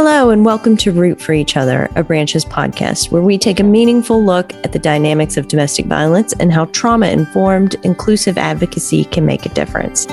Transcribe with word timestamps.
Hello, 0.00 0.30
and 0.30 0.44
welcome 0.44 0.76
to 0.76 0.92
Root 0.92 1.20
for 1.20 1.32
Each 1.32 1.56
Other, 1.56 1.90
a 1.96 2.04
Branches 2.04 2.44
podcast, 2.44 3.10
where 3.10 3.20
we 3.20 3.36
take 3.36 3.58
a 3.58 3.64
meaningful 3.64 4.24
look 4.24 4.54
at 4.64 4.70
the 4.72 4.78
dynamics 4.78 5.36
of 5.36 5.48
domestic 5.48 5.86
violence 5.86 6.32
and 6.34 6.52
how 6.52 6.66
trauma 6.66 7.08
informed, 7.08 7.74
inclusive 7.82 8.38
advocacy 8.38 9.06
can 9.06 9.26
make 9.26 9.44
a 9.44 9.48
difference. 9.48 10.06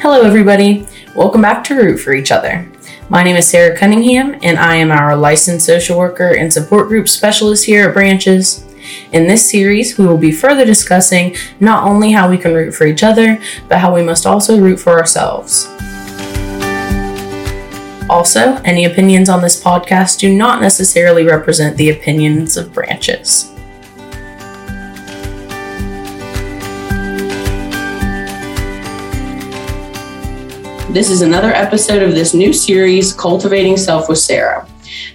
Hello, 0.00 0.22
everybody. 0.22 0.86
Welcome 1.14 1.42
back 1.42 1.62
to 1.64 1.74
Root 1.74 1.98
for 1.98 2.14
Each 2.14 2.32
Other. 2.32 2.66
My 3.10 3.22
name 3.22 3.36
is 3.36 3.46
Sarah 3.46 3.76
Cunningham, 3.76 4.38
and 4.42 4.58
I 4.58 4.76
am 4.76 4.90
our 4.90 5.14
licensed 5.14 5.66
social 5.66 5.98
worker 5.98 6.34
and 6.34 6.50
support 6.50 6.88
group 6.88 7.06
specialist 7.06 7.66
here 7.66 7.86
at 7.90 7.92
Branches. 7.92 8.65
In 9.12 9.26
this 9.26 9.48
series, 9.48 9.98
we 9.98 10.06
will 10.06 10.18
be 10.18 10.32
further 10.32 10.64
discussing 10.64 11.36
not 11.60 11.84
only 11.84 12.12
how 12.12 12.28
we 12.28 12.38
can 12.38 12.54
root 12.54 12.72
for 12.72 12.86
each 12.86 13.02
other, 13.02 13.40
but 13.68 13.78
how 13.78 13.94
we 13.94 14.02
must 14.02 14.26
also 14.26 14.60
root 14.60 14.78
for 14.78 14.98
ourselves. 14.98 15.66
Also, 18.08 18.54
any 18.64 18.84
opinions 18.84 19.28
on 19.28 19.42
this 19.42 19.60
podcast 19.60 20.20
do 20.20 20.32
not 20.32 20.60
necessarily 20.60 21.24
represent 21.24 21.76
the 21.76 21.90
opinions 21.90 22.56
of 22.56 22.72
branches. 22.72 23.52
This 30.96 31.10
is 31.10 31.20
another 31.20 31.52
episode 31.52 32.02
of 32.02 32.14
this 32.14 32.32
new 32.32 32.52
series, 32.52 33.12
Cultivating 33.12 33.76
Self 33.76 34.08
with 34.08 34.18
Sarah. 34.18 34.66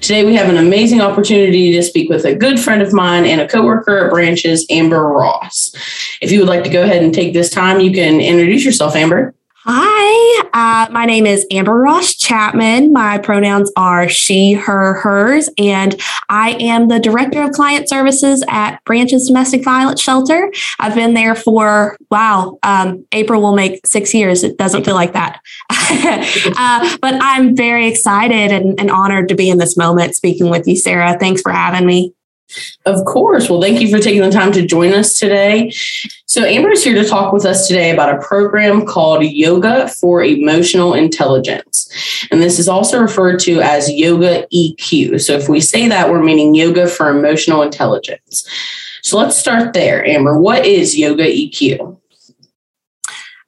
Today, 0.01 0.25
we 0.25 0.35
have 0.35 0.49
an 0.49 0.57
amazing 0.57 1.01
opportunity 1.01 1.71
to 1.73 1.83
speak 1.83 2.09
with 2.09 2.25
a 2.25 2.35
good 2.35 2.59
friend 2.59 2.81
of 2.81 2.93
mine 2.93 3.25
and 3.25 3.41
a 3.41 3.47
coworker 3.47 4.05
at 4.05 4.11
Branches, 4.11 4.65
Amber 4.69 5.07
Ross. 5.07 5.73
If 6.21 6.31
you 6.31 6.39
would 6.39 6.47
like 6.47 6.63
to 6.63 6.69
go 6.69 6.83
ahead 6.83 7.03
and 7.03 7.13
take 7.13 7.33
this 7.33 7.49
time, 7.49 7.79
you 7.79 7.91
can 7.91 8.19
introduce 8.19 8.65
yourself, 8.65 8.95
Amber. 8.95 9.33
Hi, 9.63 10.43
uh, 10.53 10.91
my 10.91 11.05
name 11.05 11.27
is 11.27 11.45
Amber 11.51 11.75
Ross 11.75 12.15
Chapman. 12.15 12.91
My 12.91 13.19
pronouns 13.19 13.71
are 13.75 14.09
she, 14.09 14.53
her, 14.53 14.95
hers, 14.95 15.51
and 15.59 16.01
I 16.29 16.53
am 16.53 16.87
the 16.87 16.99
Director 16.99 17.43
of 17.43 17.51
Client 17.51 17.87
Services 17.87 18.43
at 18.49 18.83
Branches 18.85 19.27
Domestic 19.27 19.63
Violence 19.63 20.01
Shelter. 20.01 20.51
I've 20.79 20.95
been 20.95 21.13
there 21.13 21.35
for, 21.35 21.95
wow, 22.09 22.57
um, 22.63 23.05
April 23.11 23.39
will 23.39 23.55
make 23.55 23.85
six 23.85 24.15
years. 24.15 24.43
It 24.43 24.57
doesn't 24.57 24.83
feel 24.83 24.95
like 24.95 25.13
that. 25.13 25.39
uh, 25.69 26.97
but 26.99 27.19
I'm 27.21 27.55
very 27.55 27.87
excited 27.87 28.51
and, 28.51 28.79
and 28.79 28.89
honored 28.89 29.29
to 29.29 29.35
be 29.35 29.51
in 29.51 29.59
this 29.59 29.77
moment 29.77 30.15
speaking 30.15 30.49
with 30.49 30.67
you, 30.67 30.75
Sarah. 30.75 31.19
Thanks 31.19 31.43
for 31.43 31.51
having 31.51 31.85
me. 31.85 32.15
Of 32.85 33.03
course. 33.05 33.49
Well, 33.49 33.61
thank 33.61 33.79
you 33.79 33.89
for 33.89 33.99
taking 33.99 34.21
the 34.21 34.31
time 34.31 34.51
to 34.53 34.65
join 34.65 34.93
us 34.93 35.13
today. 35.13 35.71
So, 36.25 36.43
Amber 36.43 36.71
is 36.71 36.83
here 36.83 36.95
to 36.95 37.07
talk 37.07 37.33
with 37.33 37.45
us 37.45 37.67
today 37.67 37.91
about 37.91 38.15
a 38.15 38.21
program 38.21 38.85
called 38.85 39.23
Yoga 39.23 39.87
for 39.87 40.23
Emotional 40.23 40.93
Intelligence. 40.93 41.89
And 42.31 42.41
this 42.41 42.59
is 42.59 42.67
also 42.67 42.99
referred 42.99 43.39
to 43.41 43.61
as 43.61 43.91
Yoga 43.91 44.47
EQ. 44.53 45.21
So, 45.21 45.33
if 45.33 45.49
we 45.49 45.59
say 45.59 45.87
that, 45.87 46.09
we're 46.09 46.23
meaning 46.23 46.55
Yoga 46.55 46.87
for 46.87 47.09
Emotional 47.09 47.61
Intelligence. 47.61 48.47
So, 49.03 49.17
let's 49.17 49.37
start 49.37 49.73
there, 49.73 50.05
Amber. 50.05 50.39
What 50.39 50.65
is 50.65 50.97
Yoga 50.97 51.25
EQ? 51.25 51.97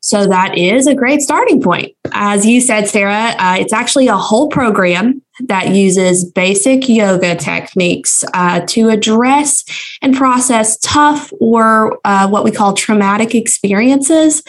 So 0.06 0.28
that 0.28 0.58
is 0.58 0.86
a 0.86 0.94
great 0.94 1.22
starting 1.22 1.62
point. 1.62 1.96
As 2.12 2.46
you 2.46 2.60
said, 2.60 2.90
Sarah, 2.90 3.34
uh, 3.40 3.56
it's 3.58 3.72
actually 3.72 4.10
a 4.10 4.18
whole 4.18 4.50
program 4.50 5.23
that 5.42 5.70
uses 5.70 6.26
basic 6.26 6.88
yoga 6.88 7.36
techniques 7.36 8.24
uh, 8.34 8.62
to 8.68 8.90
address 8.90 9.64
and 10.02 10.16
process 10.16 10.78
tough 10.78 11.32
or 11.40 12.00
uh, 12.06 12.28
what 12.28 12.44
we 12.44 12.52
call 12.52 12.74
traumatic 12.74 13.34
experiences, 13.34 14.44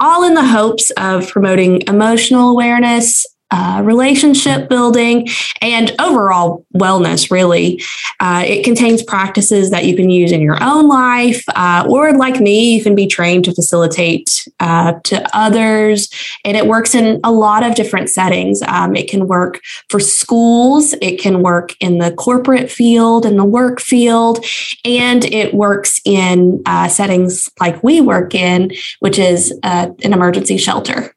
all 0.00 0.24
in 0.24 0.34
the 0.34 0.44
hopes 0.44 0.90
of 0.92 1.28
promoting 1.28 1.82
emotional 1.88 2.50
awareness, 2.50 3.26
uh, 3.50 3.82
relationship 3.84 4.68
building, 4.68 5.26
and 5.62 5.94
overall 5.98 6.66
wellness, 6.74 7.30
really. 7.30 7.82
Uh, 8.20 8.44
it 8.46 8.64
contains 8.64 9.02
practices 9.02 9.70
that 9.70 9.84
you 9.84 9.96
can 9.96 10.10
use 10.10 10.32
in 10.32 10.40
your 10.40 10.62
own 10.62 10.88
life, 10.88 11.44
uh, 11.54 11.86
or 11.88 12.12
like 12.12 12.40
me, 12.40 12.74
you 12.76 12.82
can 12.82 12.94
be 12.94 13.06
trained 13.06 13.44
to 13.44 13.54
facilitate 13.54 14.46
uh, 14.60 14.92
to 15.04 15.36
others. 15.36 16.10
And 16.44 16.56
it 16.56 16.66
works 16.66 16.94
in 16.94 17.20
a 17.24 17.32
lot 17.32 17.62
of 17.62 17.74
different 17.74 18.10
settings. 18.10 18.60
Um, 18.62 18.94
it 18.96 19.08
can 19.08 19.28
work 19.28 19.60
for 19.88 20.00
schools, 20.00 20.94
it 21.00 21.20
can 21.20 21.42
work 21.42 21.74
in 21.80 21.98
the 21.98 22.12
corporate 22.12 22.70
field, 22.70 23.24
in 23.24 23.36
the 23.36 23.44
work 23.44 23.80
field, 23.80 24.44
and 24.84 25.24
it 25.24 25.54
works 25.54 26.00
in 26.04 26.62
uh, 26.66 26.88
settings 26.88 27.48
like 27.60 27.82
we 27.82 28.00
work 28.00 28.34
in, 28.34 28.72
which 29.00 29.18
is 29.18 29.58
an 29.62 29.94
emergency 30.02 30.56
shelter. 30.56 31.14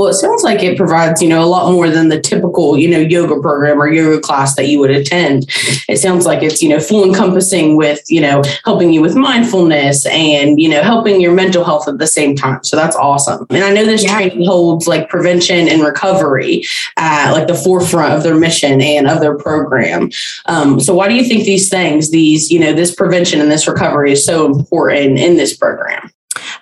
Well, 0.00 0.08
it 0.08 0.14
sounds 0.14 0.42
like 0.42 0.62
it 0.62 0.78
provides, 0.78 1.20
you 1.20 1.28
know, 1.28 1.44
a 1.44 1.44
lot 1.44 1.70
more 1.70 1.90
than 1.90 2.08
the 2.08 2.18
typical, 2.18 2.78
you 2.78 2.88
know, 2.88 2.96
yoga 2.96 3.38
program 3.38 3.82
or 3.82 3.86
yoga 3.86 4.18
class 4.18 4.56
that 4.56 4.66
you 4.66 4.78
would 4.78 4.90
attend. 4.90 5.44
It 5.90 5.98
sounds 5.98 6.24
like 6.24 6.42
it's, 6.42 6.62
you 6.62 6.70
know, 6.70 6.80
full 6.80 7.04
encompassing 7.04 7.76
with, 7.76 8.00
you 8.10 8.22
know, 8.22 8.40
helping 8.64 8.94
you 8.94 9.02
with 9.02 9.14
mindfulness 9.14 10.06
and, 10.06 10.58
you 10.58 10.70
know, 10.70 10.82
helping 10.82 11.20
your 11.20 11.34
mental 11.34 11.64
health 11.64 11.86
at 11.86 11.98
the 11.98 12.06
same 12.06 12.34
time. 12.34 12.64
So 12.64 12.76
that's 12.76 12.96
awesome. 12.96 13.46
And 13.50 13.62
I 13.62 13.74
know 13.74 13.84
this 13.84 14.02
yeah. 14.02 14.14
training 14.14 14.46
holds 14.46 14.88
like 14.88 15.10
prevention 15.10 15.68
and 15.68 15.82
recovery 15.82 16.62
at 16.96 17.32
like 17.32 17.46
the 17.46 17.54
forefront 17.54 18.14
of 18.14 18.22
their 18.22 18.36
mission 18.36 18.80
and 18.80 19.06
of 19.06 19.20
their 19.20 19.36
program. 19.36 20.08
Um, 20.46 20.80
so 20.80 20.94
why 20.94 21.08
do 21.08 21.14
you 21.14 21.24
think 21.24 21.44
these 21.44 21.68
things, 21.68 22.10
these, 22.10 22.50
you 22.50 22.58
know, 22.58 22.72
this 22.72 22.94
prevention 22.94 23.38
and 23.38 23.50
this 23.50 23.68
recovery 23.68 24.12
is 24.12 24.24
so 24.24 24.46
important 24.46 25.18
in 25.18 25.36
this 25.36 25.54
program? 25.54 26.10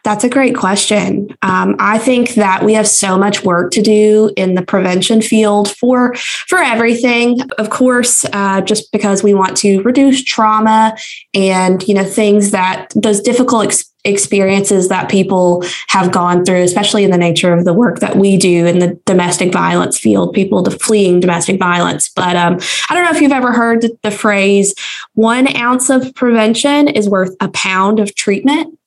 That's 0.08 0.24
a 0.24 0.30
great 0.30 0.56
question. 0.56 1.36
Um, 1.42 1.76
I 1.78 1.98
think 1.98 2.30
that 2.30 2.64
we 2.64 2.72
have 2.72 2.88
so 2.88 3.18
much 3.18 3.44
work 3.44 3.72
to 3.72 3.82
do 3.82 4.32
in 4.38 4.54
the 4.54 4.62
prevention 4.62 5.20
field 5.20 5.70
for 5.76 6.14
for 6.14 6.56
everything. 6.56 7.42
Of 7.58 7.68
course, 7.68 8.24
uh, 8.32 8.62
just 8.62 8.90
because 8.90 9.22
we 9.22 9.34
want 9.34 9.54
to 9.58 9.82
reduce 9.82 10.24
trauma 10.24 10.96
and 11.34 11.86
you 11.86 11.92
know 11.92 12.04
things 12.04 12.52
that 12.52 12.90
those 12.96 13.20
difficult 13.20 13.66
ex- 13.66 13.92
experiences 14.06 14.88
that 14.88 15.10
people 15.10 15.62
have 15.88 16.10
gone 16.10 16.42
through, 16.42 16.62
especially 16.62 17.04
in 17.04 17.10
the 17.10 17.18
nature 17.18 17.52
of 17.52 17.66
the 17.66 17.74
work 17.74 17.98
that 17.98 18.16
we 18.16 18.38
do 18.38 18.64
in 18.64 18.78
the 18.78 18.98
domestic 19.04 19.52
violence 19.52 19.98
field, 19.98 20.32
people 20.32 20.64
fleeing 20.70 21.20
domestic 21.20 21.58
violence. 21.58 22.08
But 22.08 22.34
um, 22.34 22.58
I 22.88 22.94
don't 22.94 23.04
know 23.04 23.10
if 23.10 23.20
you've 23.20 23.30
ever 23.30 23.52
heard 23.52 23.84
the 24.02 24.10
phrase 24.10 24.74
one 25.12 25.54
ounce 25.54 25.90
of 25.90 26.14
prevention 26.14 26.88
is 26.88 27.10
worth 27.10 27.36
a 27.40 27.50
pound 27.50 28.00
of 28.00 28.14
treatment. 28.14 28.78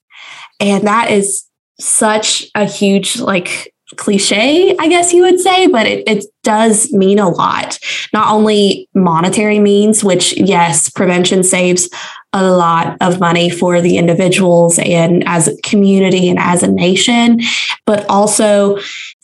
And 0.62 0.88
that 0.88 1.12
is 1.12 1.44
such 1.80 2.46
a 2.56 2.66
huge, 2.66 3.20
like, 3.20 3.74
cliche, 3.98 4.76
I 4.78 4.88
guess 4.88 5.14
you 5.14 5.24
would 5.24 5.40
say, 5.40 5.68
but 5.68 5.86
it, 5.86 6.08
it 6.08 6.26
does 6.44 6.92
mean 6.94 7.20
a 7.20 7.30
lot. 7.30 7.78
Not 8.14 8.32
only 8.34 8.90
monetary 8.94 9.60
means, 9.60 10.04
which, 10.04 10.38
yes, 10.38 10.90
prevention 10.90 11.44
saves 11.44 11.90
a 12.34 12.50
lot 12.50 12.96
of 13.02 13.20
money 13.20 13.50
for 13.50 13.82
the 13.82 13.98
individuals 13.98 14.80
and 14.80 15.24
as 15.28 15.50
a 15.50 15.58
community 15.62 16.30
and 16.30 16.40
as 16.40 16.64
a 16.64 16.72
nation, 16.72 17.42
but 17.86 18.06
also 18.10 18.78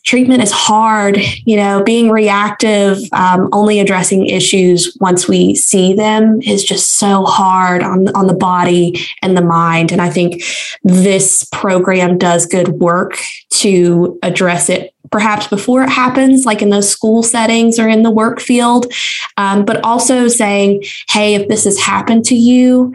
treatment 0.07 0.41
is 0.41 0.51
hard 0.51 1.17
you 1.45 1.57
know 1.57 1.83
being 1.83 2.09
reactive 2.09 2.97
um, 3.11 3.49
only 3.51 3.81
addressing 3.81 4.25
issues 4.25 4.97
once 5.01 5.27
we 5.27 5.53
see 5.53 5.93
them 5.93 6.41
is 6.43 6.63
just 6.63 6.93
so 6.93 7.25
hard 7.25 7.83
on, 7.83 8.07
on 8.15 8.27
the 8.27 8.33
body 8.33 9.05
and 9.21 9.35
the 9.35 9.41
mind. 9.41 9.91
And 9.91 10.01
i 10.01 10.09
think 10.09 10.41
this 10.83 11.43
program 11.51 12.17
does 12.17 12.45
good 12.45 12.69
work 12.69 13.19
to 13.49 14.17
address 14.23 14.69
it 14.69 14.93
perhaps 15.11 15.47
before 15.47 15.83
it 15.83 15.89
happens 15.89 16.45
like 16.45 16.61
in 16.61 16.69
those 16.69 16.89
school 16.89 17.21
settings 17.21 17.77
or 17.77 17.87
in 17.87 18.03
the 18.03 18.11
work 18.11 18.39
field. 18.39 18.91
Um, 19.35 19.65
but 19.65 19.83
also 19.83 20.29
saying 20.29 20.83
hey 21.09 21.35
if 21.35 21.49
this 21.49 21.65
has 21.65 21.77
happened 21.77 22.23
to 22.25 22.35
you 22.35 22.93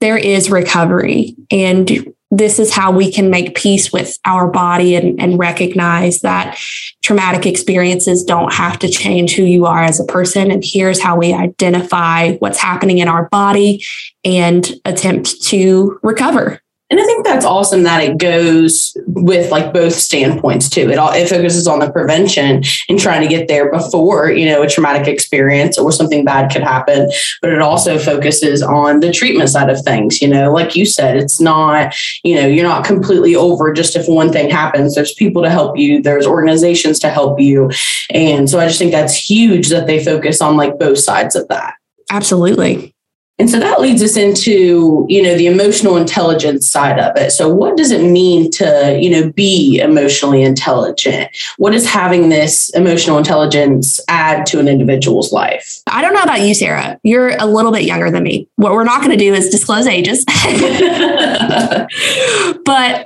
there 0.00 0.16
is 0.16 0.50
recovery. 0.50 1.36
And 1.50 2.14
this 2.30 2.58
is 2.58 2.72
how 2.72 2.92
we 2.92 3.10
can 3.10 3.28
make 3.28 3.56
peace 3.56 3.92
with 3.92 4.18
our 4.24 4.48
body 4.48 4.94
and, 4.94 5.20
and, 5.20 5.38
recognize 5.38 6.20
that 6.20 6.58
traumatic 7.02 7.44
experiences 7.44 8.22
don't 8.22 8.52
have 8.52 8.78
to 8.78 8.88
change 8.88 9.34
who 9.34 9.42
you 9.42 9.66
are 9.66 9.82
as 9.82 9.98
a 9.98 10.04
person. 10.04 10.50
And 10.50 10.62
here's 10.64 11.00
how 11.00 11.16
we 11.16 11.32
identify 11.32 12.34
what's 12.36 12.58
happening 12.58 12.98
in 12.98 13.08
our 13.08 13.28
body 13.30 13.84
and 14.24 14.70
attempt 14.84 15.42
to 15.44 15.98
recover. 16.02 16.60
And 16.90 16.98
I 16.98 17.04
think 17.04 17.24
that's 17.24 17.44
awesome 17.44 17.84
that 17.84 18.02
it 18.02 18.18
goes 18.18 18.96
with 19.06 19.52
like 19.52 19.72
both 19.72 19.92
standpoints 19.94 20.68
too. 20.68 20.90
It 20.90 20.98
all 20.98 21.12
it 21.12 21.28
focuses 21.28 21.68
on 21.68 21.78
the 21.78 21.90
prevention 21.90 22.64
and 22.88 22.98
trying 22.98 23.22
to 23.22 23.28
get 23.28 23.46
there 23.46 23.70
before, 23.70 24.32
you 24.32 24.44
know, 24.46 24.62
a 24.62 24.68
traumatic 24.68 25.06
experience 25.06 25.78
or 25.78 25.92
something 25.92 26.24
bad 26.24 26.50
could 26.50 26.64
happen. 26.64 27.08
But 27.42 27.52
it 27.52 27.62
also 27.62 27.96
focuses 27.96 28.60
on 28.60 28.98
the 28.98 29.12
treatment 29.12 29.50
side 29.50 29.70
of 29.70 29.80
things. 29.82 30.20
You 30.20 30.28
know, 30.28 30.52
like 30.52 30.74
you 30.74 30.84
said, 30.84 31.16
it's 31.16 31.40
not, 31.40 31.94
you 32.24 32.34
know, 32.34 32.46
you're 32.48 32.68
not 32.68 32.84
completely 32.84 33.36
over 33.36 33.72
just 33.72 33.94
if 33.94 34.08
one 34.08 34.32
thing 34.32 34.50
happens. 34.50 34.96
There's 34.96 35.14
people 35.14 35.42
to 35.42 35.50
help 35.50 35.78
you, 35.78 36.02
there's 36.02 36.26
organizations 36.26 36.98
to 37.00 37.08
help 37.08 37.38
you. 37.38 37.70
And 38.10 38.50
so 38.50 38.58
I 38.58 38.66
just 38.66 38.80
think 38.80 38.90
that's 38.90 39.14
huge 39.14 39.68
that 39.68 39.86
they 39.86 40.04
focus 40.04 40.40
on 40.40 40.56
like 40.56 40.76
both 40.78 40.98
sides 40.98 41.36
of 41.36 41.46
that. 41.48 41.74
Absolutely. 42.10 42.94
And 43.40 43.48
so 43.48 43.58
that 43.58 43.80
leads 43.80 44.02
us 44.02 44.18
into, 44.18 45.06
you 45.08 45.22
know, 45.22 45.34
the 45.34 45.46
emotional 45.46 45.96
intelligence 45.96 46.68
side 46.68 46.98
of 46.98 47.16
it. 47.16 47.30
So 47.30 47.48
what 47.48 47.74
does 47.74 47.90
it 47.90 48.02
mean 48.02 48.50
to, 48.50 48.98
you 49.00 49.08
know, 49.08 49.32
be 49.32 49.80
emotionally 49.80 50.42
intelligent? 50.42 51.34
What 51.56 51.70
does 51.70 51.86
having 51.86 52.28
this 52.28 52.68
emotional 52.74 53.16
intelligence 53.16 53.98
add 54.08 54.44
to 54.46 54.60
an 54.60 54.68
individual's 54.68 55.32
life? 55.32 55.78
I 55.86 56.02
don't 56.02 56.12
know 56.12 56.22
about 56.22 56.42
you, 56.42 56.52
Sarah. 56.52 57.00
You're 57.02 57.34
a 57.38 57.46
little 57.46 57.72
bit 57.72 57.84
younger 57.84 58.10
than 58.10 58.24
me. 58.24 58.46
What 58.56 58.72
we're 58.72 58.84
not 58.84 59.00
going 59.00 59.12
to 59.12 59.16
do 59.16 59.32
is 59.32 59.48
disclose 59.48 59.86
ages. 59.86 60.22
but 60.26 60.36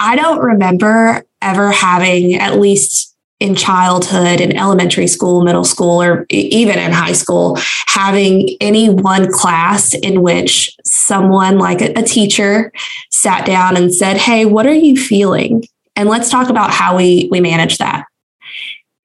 I 0.00 0.16
don't 0.16 0.40
remember 0.40 1.24
ever 1.42 1.70
having 1.70 2.34
at 2.34 2.58
least 2.58 3.13
in 3.40 3.54
childhood, 3.54 4.40
in 4.40 4.56
elementary 4.56 5.06
school, 5.06 5.42
middle 5.42 5.64
school, 5.64 6.02
or 6.02 6.26
even 6.30 6.78
in 6.78 6.92
high 6.92 7.12
school, 7.12 7.58
having 7.86 8.56
any 8.60 8.88
one 8.88 9.30
class 9.30 9.94
in 9.94 10.22
which 10.22 10.74
someone 10.84 11.58
like 11.58 11.80
a, 11.80 12.04
teacher 12.04 12.70
sat 13.10 13.46
down 13.46 13.76
and 13.76 13.92
said, 13.92 14.16
Hey, 14.16 14.44
what 14.44 14.66
are 14.66 14.74
you 14.74 14.96
feeling? 14.96 15.64
And 15.96 16.08
let's 16.08 16.30
talk 16.30 16.48
about 16.48 16.70
how 16.70 16.96
we, 16.96 17.28
we 17.30 17.40
manage 17.40 17.78
that. 17.78 18.04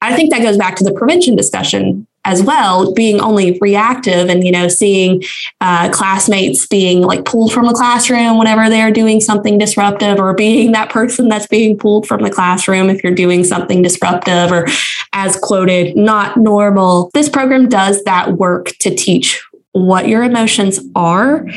I 0.01 0.15
think 0.15 0.31
that 0.31 0.41
goes 0.41 0.57
back 0.57 0.75
to 0.77 0.83
the 0.83 0.93
prevention 0.93 1.35
discussion 1.35 2.07
as 2.29 2.43
well 2.43 2.93
being 2.93 3.19
only 3.19 3.57
reactive 3.59 4.29
and 4.29 4.43
you 4.43 4.51
know 4.51 4.67
seeing 4.67 5.21
uh, 5.61 5.89
classmates 5.89 6.67
being 6.67 7.01
like 7.01 7.25
pulled 7.25 7.51
from 7.51 7.65
the 7.65 7.73
classroom 7.73 8.37
whenever 8.37 8.69
they're 8.69 8.91
doing 8.91 9.19
something 9.19 9.57
disruptive 9.57 10.19
or 10.19 10.33
being 10.35 10.71
that 10.71 10.91
person 10.91 11.27
that's 11.27 11.47
being 11.47 11.75
pulled 11.75 12.07
from 12.07 12.21
the 12.21 12.29
classroom 12.29 12.89
if 12.89 13.03
you're 13.03 13.15
doing 13.15 13.43
something 13.43 13.81
disruptive 13.81 14.51
or 14.51 14.67
as 15.13 15.35
quoted 15.37 15.95
not 15.95 16.37
normal. 16.37 17.09
This 17.13 17.29
program 17.29 17.67
does 17.67 18.03
that 18.03 18.33
work 18.33 18.67
to 18.79 18.93
teach 18.93 19.43
what 19.71 20.07
your 20.07 20.23
emotions 20.23 20.79
are 20.95 21.47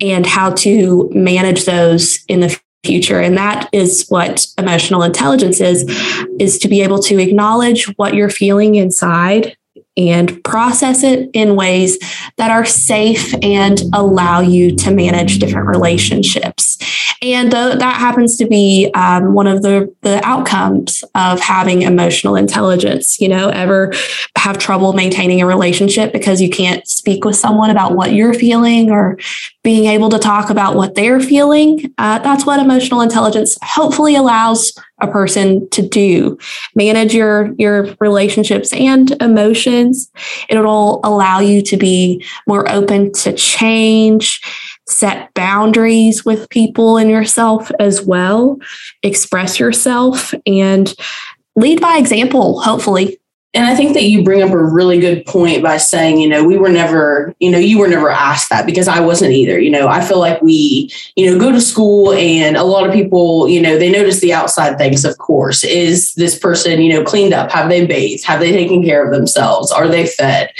and 0.00 0.26
how 0.26 0.50
to 0.50 1.10
manage 1.12 1.64
those 1.64 2.24
in 2.28 2.40
the 2.40 2.60
future. 2.84 3.20
And 3.20 3.36
that 3.36 3.68
is 3.72 4.06
what 4.08 4.46
emotional 4.58 5.02
intelligence 5.02 5.60
is 5.60 5.84
is 6.38 6.58
to 6.60 6.68
be 6.68 6.82
able 6.82 7.00
to 7.00 7.18
acknowledge 7.18 7.86
what 7.96 8.14
you're 8.14 8.30
feeling 8.30 8.76
inside 8.76 9.56
and 10.08 10.42
process 10.44 11.02
it 11.02 11.28
in 11.34 11.56
ways 11.56 11.98
that 12.36 12.50
are 12.50 12.64
safe 12.64 13.34
and 13.42 13.82
allow 13.92 14.40
you 14.40 14.74
to 14.76 14.90
manage 14.90 15.38
different 15.38 15.68
relationships. 15.68 16.78
And 17.22 17.52
that 17.52 17.96
happens 17.96 18.38
to 18.38 18.46
be 18.46 18.90
um, 18.94 19.34
one 19.34 19.46
of 19.46 19.60
the, 19.60 19.94
the 20.00 20.24
outcomes 20.26 21.04
of 21.14 21.38
having 21.38 21.82
emotional 21.82 22.34
intelligence. 22.34 23.20
You 23.20 23.28
know, 23.28 23.50
ever 23.50 23.92
have 24.38 24.58
trouble 24.58 24.94
maintaining 24.94 25.42
a 25.42 25.46
relationship 25.46 26.14
because 26.14 26.40
you 26.40 26.48
can't 26.48 26.86
speak 26.88 27.26
with 27.26 27.36
someone 27.36 27.68
about 27.68 27.94
what 27.94 28.14
you're 28.14 28.32
feeling 28.32 28.90
or 28.90 29.18
being 29.62 29.84
able 29.84 30.08
to 30.08 30.18
talk 30.18 30.48
about 30.48 30.76
what 30.76 30.94
they're 30.94 31.20
feeling? 31.20 31.92
Uh, 31.98 32.20
that's 32.20 32.46
what 32.46 32.58
emotional 32.58 33.02
intelligence 33.02 33.58
hopefully 33.62 34.16
allows 34.16 34.72
a 35.02 35.08
person 35.08 35.68
to 35.70 35.86
do 35.86 36.38
manage 36.74 37.14
your 37.14 37.52
your 37.58 37.94
relationships 38.00 38.72
and 38.72 39.12
emotions 39.22 40.10
it'll 40.48 41.00
allow 41.04 41.40
you 41.40 41.62
to 41.62 41.76
be 41.76 42.24
more 42.46 42.70
open 42.70 43.12
to 43.12 43.32
change 43.32 44.40
set 44.90 45.32
boundaries 45.34 46.24
with 46.24 46.48
people 46.50 46.96
and 46.96 47.10
yourself 47.10 47.70
as 47.78 48.02
well 48.02 48.58
express 49.02 49.58
yourself 49.58 50.34
and 50.46 50.94
lead 51.56 51.80
by 51.80 51.96
example 51.96 52.60
hopefully 52.60 53.20
and 53.52 53.66
I 53.66 53.74
think 53.74 53.94
that 53.94 54.04
you 54.04 54.22
bring 54.22 54.42
up 54.42 54.52
a 54.52 54.64
really 54.64 55.00
good 55.00 55.26
point 55.26 55.60
by 55.60 55.76
saying, 55.76 56.20
you 56.20 56.28
know, 56.28 56.44
we 56.44 56.56
were 56.56 56.68
never, 56.68 57.34
you 57.40 57.50
know, 57.50 57.58
you 57.58 57.80
were 57.80 57.88
never 57.88 58.08
asked 58.08 58.48
that 58.50 58.64
because 58.64 58.86
I 58.86 59.00
wasn't 59.00 59.32
either. 59.32 59.58
You 59.58 59.70
know, 59.70 59.88
I 59.88 60.02
feel 60.02 60.20
like 60.20 60.40
we, 60.40 60.88
you 61.16 61.26
know, 61.28 61.38
go 61.38 61.50
to 61.50 61.60
school 61.60 62.12
and 62.12 62.56
a 62.56 62.62
lot 62.62 62.86
of 62.86 62.94
people, 62.94 63.48
you 63.48 63.60
know, 63.60 63.76
they 63.76 63.90
notice 63.90 64.20
the 64.20 64.32
outside 64.32 64.78
things, 64.78 65.04
of 65.04 65.18
course. 65.18 65.64
Is 65.64 66.14
this 66.14 66.38
person, 66.38 66.80
you 66.80 66.92
know, 66.92 67.02
cleaned 67.02 67.34
up? 67.34 67.50
Have 67.50 67.68
they 67.68 67.84
bathed? 67.84 68.24
Have 68.24 68.38
they 68.38 68.52
taken 68.52 68.84
care 68.84 69.04
of 69.04 69.12
themselves? 69.12 69.72
Are 69.72 69.88
they 69.88 70.06
fed? 70.06 70.52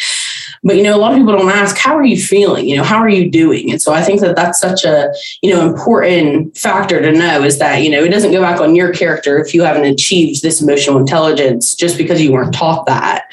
But 0.62 0.76
you 0.76 0.82
know, 0.82 0.94
a 0.94 0.98
lot 0.98 1.12
of 1.12 1.18
people 1.18 1.32
don't 1.32 1.50
ask, 1.50 1.78
how 1.78 1.96
are 1.96 2.04
you 2.04 2.20
feeling? 2.20 2.68
You 2.68 2.76
know, 2.76 2.84
how 2.84 2.98
are 2.98 3.08
you 3.08 3.30
doing? 3.30 3.70
And 3.70 3.80
so 3.80 3.94
I 3.94 4.02
think 4.02 4.20
that 4.20 4.36
that's 4.36 4.60
such 4.60 4.84
a 4.84 5.12
you 5.42 5.54
know 5.54 5.66
important 5.66 6.56
factor 6.56 7.00
to 7.00 7.12
know 7.12 7.42
is 7.42 7.58
that 7.58 7.82
you 7.82 7.90
know 7.90 8.04
it 8.04 8.10
doesn't 8.10 8.32
go 8.32 8.42
back 8.42 8.60
on 8.60 8.76
your 8.76 8.92
character 8.92 9.38
if 9.38 9.54
you 9.54 9.62
haven't 9.62 9.84
achieved 9.84 10.42
this 10.42 10.60
emotional 10.60 10.98
intelligence 10.98 11.74
just 11.74 11.96
because 11.96 12.20
you 12.20 12.32
weren't 12.32 12.52
taught 12.52 12.84
that. 12.86 13.24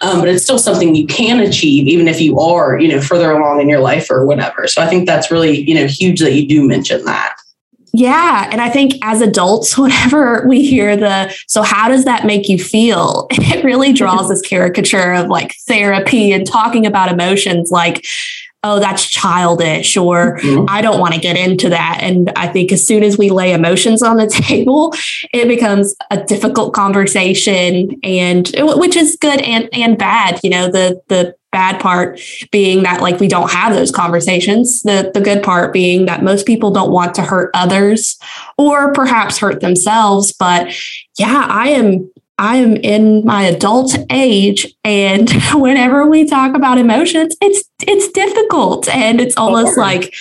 Um, 0.00 0.18
but 0.18 0.28
it's 0.28 0.42
still 0.42 0.58
something 0.58 0.94
you 0.94 1.06
can 1.06 1.40
achieve 1.40 1.86
even 1.86 2.08
if 2.08 2.20
you 2.20 2.40
are 2.40 2.78
you 2.80 2.88
know 2.88 3.00
further 3.00 3.30
along 3.30 3.60
in 3.60 3.68
your 3.68 3.80
life 3.80 4.10
or 4.10 4.26
whatever. 4.26 4.66
So 4.66 4.82
I 4.82 4.88
think 4.88 5.06
that's 5.06 5.30
really 5.30 5.60
you 5.68 5.76
know 5.76 5.86
huge 5.86 6.20
that 6.20 6.32
you 6.32 6.48
do 6.48 6.66
mention 6.66 7.04
that. 7.04 7.41
Yeah. 7.92 8.48
And 8.50 8.60
I 8.60 8.70
think 8.70 8.94
as 9.02 9.20
adults, 9.20 9.76
whenever 9.78 10.46
we 10.46 10.64
hear 10.64 10.96
the, 10.96 11.34
so 11.46 11.62
how 11.62 11.88
does 11.88 12.04
that 12.04 12.26
make 12.26 12.48
you 12.48 12.58
feel? 12.58 13.28
It 13.52 13.64
really 13.64 13.92
draws 13.92 14.30
this 14.30 14.40
caricature 14.40 15.12
of 15.12 15.28
like 15.28 15.54
therapy 15.68 16.32
and 16.32 16.46
talking 16.46 16.86
about 16.86 17.12
emotions 17.12 17.70
like, 17.70 18.04
oh, 18.64 18.78
that's 18.78 19.06
childish, 19.10 19.96
or 19.96 20.38
mm-hmm. 20.38 20.66
I 20.68 20.80
don't 20.80 21.00
want 21.00 21.14
to 21.14 21.20
get 21.20 21.36
into 21.36 21.68
that. 21.68 21.98
And 22.00 22.32
I 22.36 22.46
think 22.46 22.72
as 22.72 22.86
soon 22.86 23.02
as 23.02 23.18
we 23.18 23.28
lay 23.30 23.52
emotions 23.52 24.02
on 24.02 24.16
the 24.16 24.26
table, 24.48 24.94
it 25.32 25.48
becomes 25.48 25.94
a 26.10 26.24
difficult 26.24 26.72
conversation 26.72 27.98
and 28.02 28.50
which 28.56 28.96
is 28.96 29.18
good 29.20 29.40
and, 29.42 29.68
and 29.72 29.98
bad. 29.98 30.40
You 30.42 30.50
know, 30.50 30.70
the, 30.70 31.02
the, 31.08 31.34
bad 31.52 31.80
part 31.80 32.20
being 32.50 32.82
that 32.82 33.00
like 33.00 33.20
we 33.20 33.28
don't 33.28 33.50
have 33.50 33.74
those 33.74 33.90
conversations. 33.90 34.82
The 34.82 35.10
the 35.14 35.20
good 35.20 35.42
part 35.42 35.72
being 35.72 36.06
that 36.06 36.22
most 36.22 36.46
people 36.46 36.70
don't 36.70 36.90
want 36.90 37.14
to 37.16 37.22
hurt 37.22 37.50
others 37.54 38.18
or 38.58 38.92
perhaps 38.92 39.38
hurt 39.38 39.60
themselves 39.60 40.32
but 40.32 40.72
yeah 41.18 41.46
i 41.48 41.68
am 41.68 42.10
I 42.38 42.56
am 42.56 42.76
in 42.76 43.24
my 43.24 43.44
adult 43.44 43.96
age 44.10 44.74
and 44.84 45.30
whenever 45.54 46.06
we 46.06 46.26
talk 46.26 46.56
about 46.56 46.78
emotions, 46.78 47.36
it's 47.40 47.62
it's 47.86 48.08
difficult 48.08 48.88
and 48.88 49.20
it's 49.20 49.36
almost 49.36 49.76
like 49.78 50.12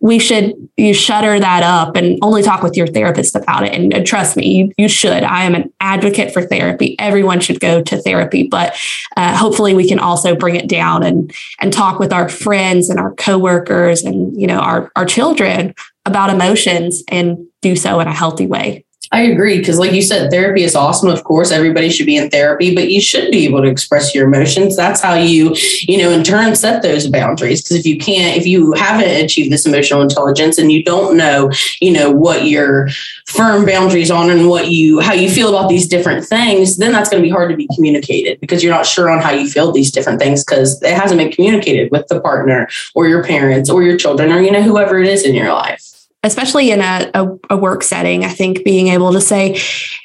we 0.00 0.18
should 0.18 0.54
you 0.76 0.94
shutter 0.94 1.38
that 1.38 1.62
up 1.62 1.96
and 1.96 2.18
only 2.22 2.42
talk 2.42 2.62
with 2.62 2.76
your 2.76 2.86
therapist 2.86 3.34
about 3.34 3.64
it. 3.64 3.72
And, 3.72 3.92
and 3.92 4.06
trust 4.06 4.36
me 4.36 4.46
you, 4.46 4.72
you, 4.76 4.88
should. 4.88 5.22
I 5.22 5.44
am 5.44 5.54
an 5.54 5.72
advocate 5.80 6.32
for 6.32 6.42
therapy. 6.42 6.96
Everyone 6.98 7.40
should 7.40 7.60
go 7.60 7.82
to 7.82 8.00
therapy 8.00 8.46
but 8.48 8.76
uh, 9.16 9.36
hopefully 9.36 9.74
we 9.74 9.88
can 9.88 9.98
also 9.98 10.34
bring 10.34 10.56
it 10.56 10.68
down 10.68 11.02
and 11.02 11.32
and 11.60 11.72
talk 11.72 11.98
with 11.98 12.12
our 12.12 12.28
friends 12.28 12.88
and 12.90 12.98
our 12.98 13.14
coworkers 13.14 14.02
and 14.02 14.38
you 14.40 14.46
know 14.46 14.58
our 14.58 14.90
our 14.96 15.04
children 15.04 15.74
about 16.04 16.30
emotions 16.30 17.02
and 17.08 17.46
do 17.60 17.76
so 17.76 18.00
in 18.00 18.06
a 18.06 18.14
healthy 18.14 18.46
way 18.46 18.85
I 19.12 19.22
agree 19.22 19.58
because, 19.58 19.78
like 19.78 19.92
you 19.92 20.02
said, 20.02 20.30
therapy 20.30 20.64
is 20.64 20.74
awesome. 20.74 21.08
Of 21.08 21.22
course, 21.24 21.52
everybody 21.52 21.90
should 21.90 22.06
be 22.06 22.16
in 22.16 22.28
therapy, 22.28 22.74
but 22.74 22.90
you 22.90 23.00
should 23.00 23.30
be 23.30 23.44
able 23.44 23.62
to 23.62 23.68
express 23.68 24.14
your 24.14 24.26
emotions. 24.26 24.76
That's 24.76 25.00
how 25.00 25.14
you, 25.14 25.54
you 25.82 25.98
know, 25.98 26.10
in 26.10 26.24
turn 26.24 26.56
set 26.56 26.82
those 26.82 27.06
boundaries. 27.06 27.62
Because 27.62 27.76
if 27.76 27.86
you 27.86 27.98
can't, 27.98 28.36
if 28.36 28.46
you 28.46 28.72
haven't 28.72 29.24
achieved 29.24 29.52
this 29.52 29.66
emotional 29.66 30.02
intelligence 30.02 30.58
and 30.58 30.72
you 30.72 30.82
don't 30.82 31.16
know, 31.16 31.50
you 31.80 31.92
know, 31.92 32.10
what 32.10 32.46
your 32.46 32.88
firm 33.26 33.64
boundaries 33.64 34.10
on 34.10 34.30
and 34.30 34.48
what 34.48 34.70
you, 34.70 35.00
how 35.00 35.12
you 35.12 35.30
feel 35.30 35.48
about 35.48 35.68
these 35.68 35.86
different 35.86 36.24
things, 36.24 36.76
then 36.76 36.92
that's 36.92 37.08
going 37.08 37.22
to 37.22 37.26
be 37.26 37.32
hard 37.32 37.50
to 37.50 37.56
be 37.56 37.68
communicated 37.74 38.40
because 38.40 38.62
you're 38.62 38.74
not 38.74 38.86
sure 38.86 39.08
on 39.08 39.20
how 39.20 39.30
you 39.30 39.48
feel 39.48 39.72
these 39.72 39.90
different 39.90 40.18
things 40.18 40.44
because 40.44 40.82
it 40.82 40.94
hasn't 40.94 41.18
been 41.18 41.30
communicated 41.30 41.90
with 41.90 42.06
the 42.08 42.20
partner 42.20 42.68
or 42.94 43.06
your 43.06 43.22
parents 43.22 43.70
or 43.70 43.82
your 43.82 43.96
children 43.96 44.32
or 44.32 44.40
you 44.40 44.50
know 44.50 44.62
whoever 44.62 44.98
it 44.98 45.08
is 45.08 45.24
in 45.24 45.34
your 45.34 45.52
life 45.52 45.95
especially 46.22 46.70
in 46.70 46.80
a, 46.80 47.10
a, 47.14 47.26
a, 47.50 47.56
work 47.56 47.82
setting 47.82 48.24
i 48.24 48.28
think 48.28 48.64
being 48.64 48.88
able 48.88 49.12
to 49.12 49.20
say 49.20 49.58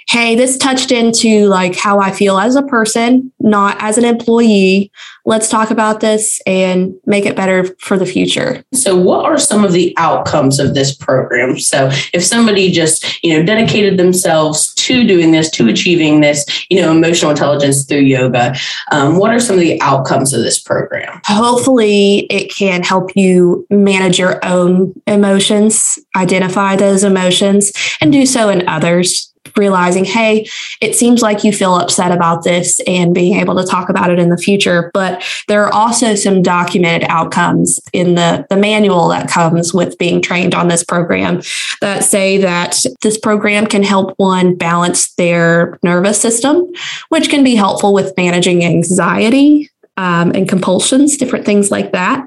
hey 0.08 0.36
this 0.36 0.58
touched 0.58 0.92
into 0.92 1.48
like 1.48 1.76
how 1.76 2.00
i 2.00 2.12
feel 2.12 2.38
as 2.38 2.56
a 2.56 2.64
person 2.64 3.32
not 3.44 3.78
as 3.80 3.98
an 3.98 4.06
employee. 4.06 4.92
Let's 5.26 5.50
talk 5.50 5.72
about 5.72 6.00
this 6.00 6.42
and 6.46 6.94
make 7.06 7.26
it 7.26 7.36
better 7.36 7.76
for 7.80 7.98
the 7.98 8.06
future. 8.06 8.64
So 8.74 8.96
what 8.96 9.26
are 9.26 9.38
some 9.38 9.64
of 9.64 9.72
the 9.72 9.94
outcomes 9.98 10.60
of 10.60 10.74
this 10.74 10.96
program? 10.96 11.60
So 11.60 11.90
if 12.14 12.24
somebody 12.24 12.72
just 12.72 13.24
you 13.24 13.38
know 13.38 13.46
dedicated 13.46 13.98
themselves 13.98 14.71
to 14.86 15.06
doing 15.06 15.32
this 15.32 15.50
to 15.52 15.68
achieving 15.68 16.22
this 16.22 16.46
you 16.70 16.82
know 16.82 16.92
emotional 16.92 17.32
intelligence 17.32 17.86
through 17.86 18.00
yoga. 18.00 18.56
Um, 18.92 19.18
what 19.18 19.32
are 19.32 19.40
some 19.40 19.56
of 19.56 19.62
the 19.62 19.82
outcomes 19.82 20.34
of 20.34 20.42
this 20.42 20.60
program? 20.60 21.22
Hopefully 21.26 22.28
it 22.30 22.54
can 22.54 22.84
help 22.84 23.16
you 23.16 23.66
manage 23.70 24.20
your 24.20 24.44
own 24.46 24.94
emotions 25.08 25.98
identify 26.16 26.76
those 26.76 27.04
emotions 27.04 27.72
and 28.02 28.12
do 28.12 28.26
so 28.26 28.50
in 28.50 28.68
others 28.68 29.31
realizing, 29.58 30.06
hey, 30.06 30.48
it 30.82 30.96
seems 30.96 31.22
like 31.22 31.44
you 31.44 31.52
feel 31.52 31.76
upset 31.76 32.12
about 32.12 32.44
this 32.44 32.80
and 32.88 33.14
being 33.14 33.40
able 33.40 33.56
to 33.56 33.66
talk 33.66 33.90
about 33.90 34.10
it 34.10 34.20
in 34.20 34.30
the 34.30 34.38
future. 34.38 34.92
But 34.94 35.24
there 35.48 35.64
are 35.64 35.74
also 35.74 36.16
some 36.16 36.42
documented 36.42 37.10
outcomes 37.10 37.80
in 37.94 38.16
the, 38.16 38.46
the 38.50 38.58
manual 38.58 39.08
that 39.10 39.30
comes 39.30 39.74
with 39.74 39.98
being 39.98 40.22
trained 40.22 40.56
on 40.56 40.68
this 40.68 40.84
program 40.84 41.42
that 41.82 42.04
say 42.04 42.38
that 42.38 42.84
this 43.02 43.18
program 43.18 43.68
can 43.68 43.84
help 43.84 44.14
one 44.18 44.56
balance 44.56 45.14
their 45.16 45.80
nervous 45.84 46.20
system, 46.20 46.68
which 47.10 47.30
can 47.30 47.44
be 47.44 47.56
helpful 47.56 47.94
with 47.94 48.14
managing 48.18 48.64
anxiety 48.66 49.70
um, 49.98 50.32
and 50.32 50.50
compulsions, 50.50 51.18
different 51.18 51.46
things 51.46 51.70
like 51.70 51.92
that. 51.92 52.26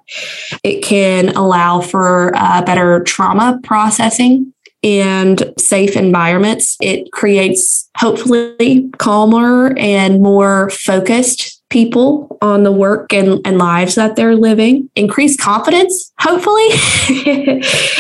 It 0.63 0.83
can 0.83 1.31
allow 1.31 1.81
for 1.81 2.33
uh, 2.37 2.63
better 2.63 3.03
trauma 3.03 3.61
processing 3.63 4.54
and 4.85 5.53
safe 5.59 5.97
environments. 5.97 6.77
It 6.81 7.11
creates 7.11 7.89
hopefully 7.97 8.91
calmer 8.99 9.75
and 9.79 10.23
more 10.23 10.71
focused 10.71 11.63
people 11.71 12.39
on 12.41 12.63
the 12.63 12.71
work 12.71 13.13
and, 13.13 13.41
and 13.45 13.59
lives 13.59 13.97
that 13.97 14.15
they're 14.15 14.37
living, 14.37 14.89
increase 14.95 15.37
confidence, 15.37 16.13
hopefully, 16.21 16.69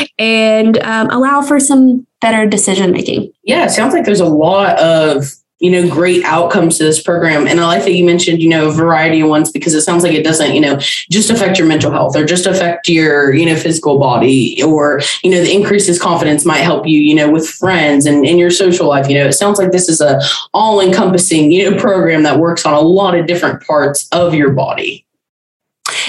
and 0.18 0.78
um, 0.78 1.10
allow 1.10 1.42
for 1.42 1.58
some 1.58 2.06
better 2.20 2.46
decision 2.46 2.92
making. 2.92 3.32
Yeah, 3.42 3.64
it 3.64 3.70
sounds 3.70 3.94
like 3.94 4.04
there's 4.04 4.20
a 4.20 4.26
lot 4.26 4.78
of 4.78 5.32
you 5.64 5.70
know, 5.70 5.88
great 5.88 6.22
outcomes 6.24 6.76
to 6.76 6.84
this 6.84 7.02
program. 7.02 7.48
And 7.48 7.58
I 7.58 7.64
like 7.64 7.84
that 7.84 7.94
you 7.94 8.04
mentioned, 8.04 8.42
you 8.42 8.50
know, 8.50 8.68
a 8.68 8.70
variety 8.70 9.22
of 9.22 9.30
ones 9.30 9.50
because 9.50 9.72
it 9.72 9.80
sounds 9.80 10.02
like 10.02 10.12
it 10.12 10.22
doesn't, 10.22 10.54
you 10.54 10.60
know, 10.60 10.76
just 10.76 11.30
affect 11.30 11.58
your 11.58 11.66
mental 11.66 11.90
health 11.90 12.14
or 12.14 12.26
just 12.26 12.44
affect 12.44 12.86
your, 12.86 13.32
you 13.32 13.46
know, 13.46 13.56
physical 13.56 13.98
body 13.98 14.62
or, 14.62 15.00
you 15.22 15.30
know, 15.30 15.40
the 15.40 15.50
increases 15.50 15.98
confidence 15.98 16.44
might 16.44 16.58
help 16.58 16.86
you, 16.86 17.00
you 17.00 17.14
know, 17.14 17.30
with 17.30 17.48
friends 17.48 18.04
and 18.04 18.26
in 18.26 18.36
your 18.36 18.50
social 18.50 18.86
life. 18.86 19.08
You 19.08 19.14
know, 19.14 19.26
it 19.26 19.32
sounds 19.32 19.58
like 19.58 19.72
this 19.72 19.88
is 19.88 20.02
a 20.02 20.20
all 20.52 20.80
encompassing, 20.80 21.50
you 21.50 21.70
know, 21.70 21.80
program 21.80 22.24
that 22.24 22.38
works 22.38 22.66
on 22.66 22.74
a 22.74 22.80
lot 22.80 23.18
of 23.18 23.26
different 23.26 23.66
parts 23.66 24.06
of 24.12 24.34
your 24.34 24.50
body. 24.50 25.06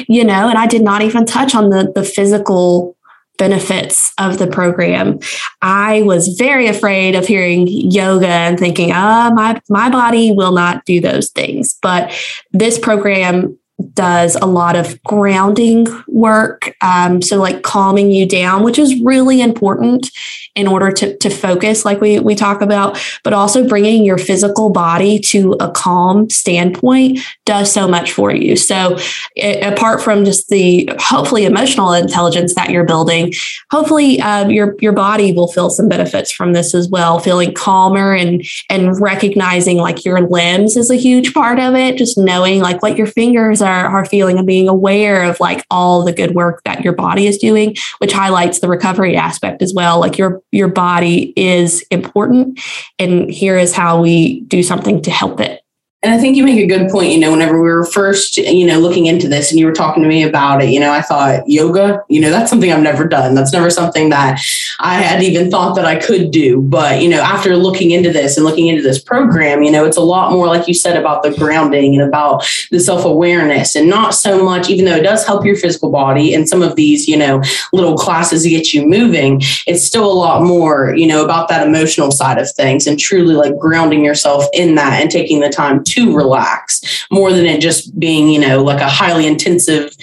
You 0.10 0.26
know, 0.26 0.50
and 0.50 0.58
I 0.58 0.68
did 0.68 0.82
not 0.82 1.02
even 1.02 1.26
touch 1.26 1.56
on 1.56 1.70
the 1.70 1.94
the 1.96 2.04
physical 2.04 2.95
benefits 3.38 4.14
of 4.18 4.38
the 4.38 4.48
program. 4.48 5.20
I 5.62 6.02
was 6.04 6.30
very 6.38 6.68
afraid 6.68 7.16
of 7.16 7.28
hearing 7.28 7.68
yoga 7.68 8.28
and 8.28 8.58
thinking, 8.58 8.92
ah, 8.92 9.32
my 9.34 9.62
my 9.70 9.90
body 9.90 10.32
will 10.32 10.52
not 10.52 10.86
do 10.86 11.02
those 11.02 11.30
things. 11.30 11.78
But 11.82 12.14
this 12.52 12.80
program 12.80 13.58
does 13.94 14.36
a 14.36 14.46
lot 14.46 14.76
of 14.76 15.02
grounding 15.04 15.86
work. 16.08 16.74
Um, 16.82 17.22
so, 17.22 17.38
like 17.38 17.62
calming 17.64 18.10
you 18.10 18.26
down, 18.26 18.64
which 18.64 18.80
is 18.80 19.02
really 19.02 19.42
important 19.42 20.10
in 20.56 20.68
order 20.68 20.92
to, 20.92 21.18
to 21.18 21.30
focus, 21.30 21.84
like 21.84 22.00
we, 22.00 22.20
we 22.20 22.36
talk 22.36 22.62
about, 22.62 22.98
but 23.24 23.34
also 23.34 23.68
bringing 23.68 24.06
your 24.06 24.18
physical 24.18 24.70
body 24.70 25.20
to 25.20 25.54
a 25.60 25.70
calm 25.70 26.30
standpoint 26.30 27.20
does 27.46 27.70
so 27.72 27.88
much 27.88 28.14
for 28.14 28.34
you. 28.34 28.56
So, 28.56 28.98
it, 29.36 29.62
apart 29.62 30.02
from 30.02 30.24
just 30.24 30.48
the 30.48 30.90
hopefully 31.00 31.44
emotional 31.44 31.92
intelligence 31.92 32.56
that 32.56 32.70
you're 32.70 32.86
building, 32.86 33.34
hopefully 33.72 34.22
um, 34.22 34.50
your, 34.52 34.76
your 34.80 34.94
body 34.94 35.34
will 35.34 35.50
feel 35.50 35.70
some 35.70 35.90
benefits 35.90 36.32
from 36.32 36.54
this 36.54 36.74
as 36.74 36.88
well, 36.88 37.20
feeling 37.20 37.54
calmer 37.54 38.14
and, 38.14 38.42
and 38.70 39.02
recognizing 39.02 39.78
like 39.78 40.06
your 40.06 40.22
limbs 40.22 40.78
is 40.78 40.90
a 40.90 40.96
huge 40.96 41.34
part 41.34 41.60
of 41.60 41.76
it, 41.76 41.98
just 41.98 42.18
knowing 42.18 42.62
like 42.62 42.82
what 42.82 42.98
your 42.98 43.08
fingers 43.08 43.62
are 43.66 44.06
feeling 44.06 44.38
and 44.38 44.48
being 44.48 44.68
aware 44.68 45.24
of 45.24 45.40
like 45.40 45.66
all 45.70 46.04
the 46.04 46.14
good 46.14 46.36
work 46.36 46.62
that 46.66 46.84
your 46.84 46.94
body 46.94 47.28
is 47.28 47.38
doing, 47.38 47.76
which 47.98 48.14
highlights 48.14 48.60
the 48.60 48.68
recovery 48.68 49.16
aspect 49.16 49.62
as 49.62 49.74
well. 49.74 50.00
Like 50.00 50.18
your 50.18 50.42
your 50.52 50.68
body 50.68 51.34
is 51.36 51.82
important, 51.92 52.60
and 53.00 53.30
here 53.30 53.58
is 53.58 53.74
how 53.74 54.02
we 54.02 54.42
do 54.42 54.64
something 54.64 55.02
to 55.02 55.12
help 55.12 55.40
it. 55.40 55.62
And 56.06 56.14
I 56.14 56.20
think 56.20 56.38
you 56.38 56.44
make 56.44 56.60
a 56.60 56.68
good 56.68 56.92
point. 56.92 57.12
You 57.12 57.20
know, 57.20 57.32
whenever 57.32 57.60
we 57.60 57.68
were 57.68 57.84
first, 57.84 58.38
you 58.38 58.64
know, 58.64 58.78
looking 58.80 59.08
into 59.08 59.28
this 59.28 59.50
and 59.50 59.60
you 59.60 59.66
were 59.66 59.72
talking 59.72 60.04
to 60.04 60.08
me 60.08 60.22
about 60.22 60.64
it, 60.64 60.70
you 60.70 60.80
know, 60.80 60.92
I 60.92 61.02
thought 61.02 61.50
yoga, 61.50 62.04
you 62.10 62.22
know, 62.22 62.30
that's 62.30 62.48
something 62.52 62.72
I've 62.72 62.84
never 62.84 63.08
done. 63.08 63.34
That's 63.34 63.52
never 63.52 63.72
something 63.72 64.10
that 64.10 64.40
I 64.80 65.02
had 65.02 65.24
even 65.24 65.50
thought 65.50 65.74
that 65.78 65.86
I 65.86 65.96
could 65.96 66.30
do. 66.30 66.62
But, 66.62 67.02
you 67.02 67.10
know, 67.10 67.22
after 67.22 67.58
looking 67.58 67.90
into 67.90 68.12
this 68.12 68.38
and 68.38 68.46
looking 68.46 68.68
into 68.68 68.84
this 68.84 69.02
program, 69.02 69.64
you 69.64 69.72
know, 69.72 69.84
it's 69.84 69.98
a 69.98 70.02
lot 70.02 70.32
more, 70.32 70.46
like 70.46 70.68
you 70.68 70.76
said, 70.76 70.96
about 70.96 71.24
the 71.24 71.34
grounding 71.36 72.00
and 72.00 72.08
about 72.08 72.46
the 72.70 72.80
self 72.80 73.04
awareness 73.04 73.76
and 73.76 73.90
not 73.90 74.14
so 74.14 74.46
much, 74.46 74.70
even 74.70 74.86
though 74.86 74.98
it 74.98 75.04
does 75.04 75.26
help 75.26 75.44
your 75.44 75.56
physical 75.56 75.90
body 75.90 76.36
and 76.36 76.48
some 76.48 76.62
of 76.62 76.76
these, 76.76 77.08
you 77.08 77.18
know, 77.18 77.42
little 77.74 77.98
classes 77.98 78.44
to 78.44 78.50
get 78.52 78.76
you 78.76 78.86
moving, 78.86 79.42
it's 79.66 79.84
still 79.84 80.06
a 80.06 80.14
lot 80.14 80.44
more, 80.44 80.94
you 80.96 81.08
know, 81.08 81.26
about 81.26 81.48
that 81.50 81.66
emotional 81.66 82.12
side 82.12 82.38
of 82.38 82.52
things 82.52 82.86
and 82.86 83.00
truly 83.00 83.34
like 83.34 83.58
grounding 83.58 84.06
yourself 84.06 84.46
in 84.54 84.76
that 84.76 85.02
and 85.02 85.10
taking 85.10 85.40
the 85.40 85.50
time 85.50 85.84
to 85.84 85.95
to 85.96 86.16
relax 86.16 87.06
more 87.12 87.32
than 87.32 87.46
it 87.46 87.62
just 87.62 87.98
being, 88.00 88.30
you 88.30 88.40
know, 88.40 88.64
like 88.64 88.82
a 88.82 88.90
highly 88.90 89.26
intensive 89.26 89.96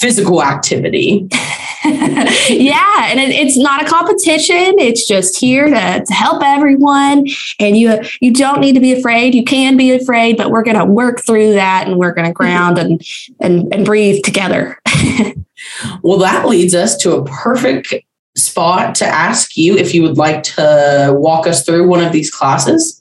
physical 0.00 0.42
activity. 0.42 1.28
yeah. 1.84 3.08
And 3.08 3.20
it, 3.20 3.30
it's 3.30 3.56
not 3.56 3.82
a 3.82 3.86
competition. 3.86 4.78
It's 4.78 5.06
just 5.06 5.38
here 5.38 5.68
to, 5.68 6.04
to 6.04 6.12
help 6.12 6.42
everyone. 6.42 7.26
And 7.60 7.76
you, 7.76 8.00
you 8.20 8.32
don't 8.32 8.60
need 8.60 8.74
to 8.74 8.80
be 8.80 8.92
afraid. 8.92 9.34
You 9.34 9.44
can 9.44 9.76
be 9.76 9.92
afraid, 9.92 10.36
but 10.36 10.50
we're 10.50 10.64
going 10.64 10.78
to 10.78 10.84
work 10.84 11.24
through 11.24 11.52
that 11.54 11.86
and 11.86 11.96
we're 11.98 12.12
going 12.12 12.26
to 12.26 12.32
ground 12.32 12.78
and, 12.78 13.00
and, 13.40 13.72
and 13.72 13.84
breathe 13.84 14.24
together. 14.24 14.80
well, 16.02 16.18
that 16.18 16.46
leads 16.46 16.74
us 16.74 16.96
to 16.98 17.16
a 17.16 17.24
perfect 17.24 17.94
spot 18.36 18.94
to 18.96 19.06
ask 19.06 19.56
you 19.56 19.76
if 19.76 19.94
you 19.94 20.02
would 20.02 20.18
like 20.18 20.42
to 20.42 21.14
walk 21.16 21.46
us 21.46 21.64
through 21.64 21.88
one 21.88 22.04
of 22.04 22.12
these 22.12 22.30
classes. 22.30 22.95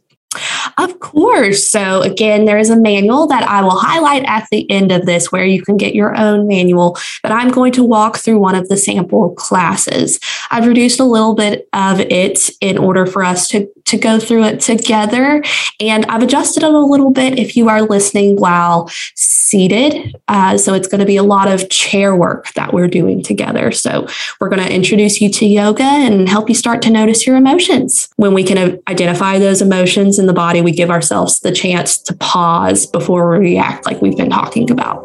Of 0.78 1.00
course. 1.00 1.70
So, 1.70 2.02
again, 2.02 2.44
there 2.44 2.58
is 2.58 2.70
a 2.70 2.76
manual 2.76 3.28
that 3.28 3.44
I 3.44 3.62
will 3.62 3.78
highlight 3.78 4.26
at 4.26 4.48
the 4.52 4.70
end 4.70 4.92
of 4.92 5.06
this 5.06 5.32
where 5.32 5.46
you 5.46 5.62
can 5.62 5.78
get 5.78 5.96
your 5.96 6.18
own 6.18 6.48
manual, 6.48 6.98
but 7.24 7.32
I'm 7.32 7.50
going 7.50 7.72
to 7.74 7.84
walk 7.84 8.18
through 8.18 8.40
one 8.40 8.56
of 8.56 8.68
the 8.68 8.76
sample 8.76 9.34
classes. 9.36 10.20
I've 10.52 10.68
reduced 10.68 11.00
a 11.00 11.06
little 11.06 11.34
bit 11.34 11.70
of 11.72 12.02
it 12.02 12.50
in 12.60 12.78
order 12.78 13.06
for 13.06 13.24
us 13.24 13.48
to, 13.50 13.70
to 13.86 13.98
go 13.98 14.20
through 14.20 14.44
it 14.44 14.60
together, 14.60 15.42
and 15.80 16.06
I've 16.08 16.24
adjusted 16.24 16.64
it 16.64 16.74
a 16.74 16.80
little 16.80 17.12
bit 17.12 17.40
if 17.40 17.56
you 17.56 17.70
are 17.70 17.82
listening 17.82 18.36
while 18.36 18.90
seated. 19.16 20.14
Uh, 20.28 20.58
so, 20.58 20.74
it's 20.74 20.90
going 20.90 21.00
to 21.00 21.06
be 21.06 21.18
a 21.18 21.24
lot 21.24 21.48
of 21.48 21.70
chair 21.70 22.16
work 22.16 22.52
that 22.54 22.74
we're 22.74 22.90
doing 22.90 23.24
together. 23.24 23.72
So, 23.72 24.08
we're 24.42 24.50
going 24.50 24.62
to 24.62 24.74
introduce 24.74 25.22
you 25.22 25.30
to 25.30 25.46
yoga 25.46 25.84
and 25.84 26.28
help 26.28 26.50
you 26.50 26.56
start 26.56 26.82
to 26.82 26.90
notice 26.90 27.26
your 27.26 27.38
emotions. 27.38 28.10
When 28.18 28.34
we 28.34 28.44
can 28.44 28.82
identify 28.90 29.40
those 29.40 29.62
emotions 29.62 30.20
in 30.20 30.26
the 30.26 30.34
body, 30.34 30.65
we 30.66 30.72
give 30.72 30.90
ourselves 30.90 31.40
the 31.40 31.52
chance 31.52 31.98
to 32.00 32.14
pause 32.16 32.86
before 32.86 33.30
we 33.32 33.38
react, 33.38 33.86
like 33.86 34.02
we've 34.02 34.18
been 34.18 34.30
talking 34.30 34.70
about. 34.70 35.04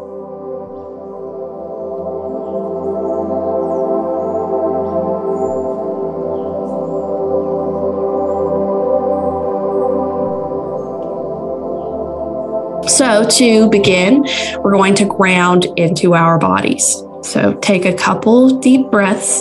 So, 12.89 13.29
to 13.29 13.71
begin, 13.71 14.27
we're 14.63 14.73
going 14.73 14.95
to 14.97 15.05
ground 15.05 15.67
into 15.77 16.15
our 16.15 16.39
bodies. 16.39 17.03
So, 17.23 17.55
take 17.63 17.85
a 17.85 17.95
couple 17.95 18.59
deep 18.59 18.91
breaths. 18.91 19.41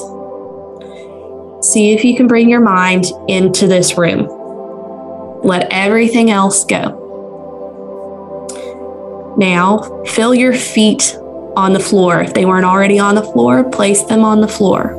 See 1.67 1.91
if 1.91 2.05
you 2.05 2.15
can 2.15 2.27
bring 2.27 2.49
your 2.49 2.61
mind 2.61 3.05
into 3.27 3.67
this 3.67 3.97
room. 3.97 4.38
Let 5.49 5.67
everything 5.71 6.29
else 6.29 6.63
go. 6.63 6.95
Now, 9.35 10.03
feel 10.05 10.35
your 10.35 10.53
feet 10.53 11.17
on 11.57 11.73
the 11.73 11.79
floor. 11.79 12.21
If 12.21 12.35
they 12.35 12.45
weren't 12.45 12.65
already 12.65 12.99
on 12.99 13.15
the 13.15 13.23
floor, 13.23 13.67
place 13.67 14.03
them 14.03 14.23
on 14.23 14.41
the 14.41 14.47
floor. 14.47 14.93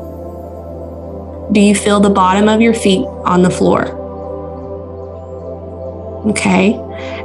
Do 1.53 1.61
you 1.61 1.77
feel 1.77 2.01
the 2.01 2.11
bottom 2.11 2.49
of 2.49 2.61
your 2.61 2.75
feet 2.75 3.07
on 3.25 3.43
the 3.43 3.51
floor? 3.51 3.97
Okay, 6.31 6.73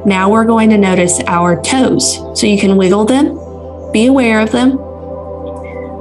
now 0.06 0.30
we're 0.32 0.46
going 0.46 0.70
to 0.70 0.78
notice 0.78 1.20
our 1.26 1.60
toes. 1.64 2.18
So 2.40 2.46
you 2.46 2.60
can 2.60 2.78
wiggle 2.78 3.06
them, 3.06 3.40
be 3.92 4.06
aware 4.06 4.40
of 4.40 4.52
them. 4.52 4.78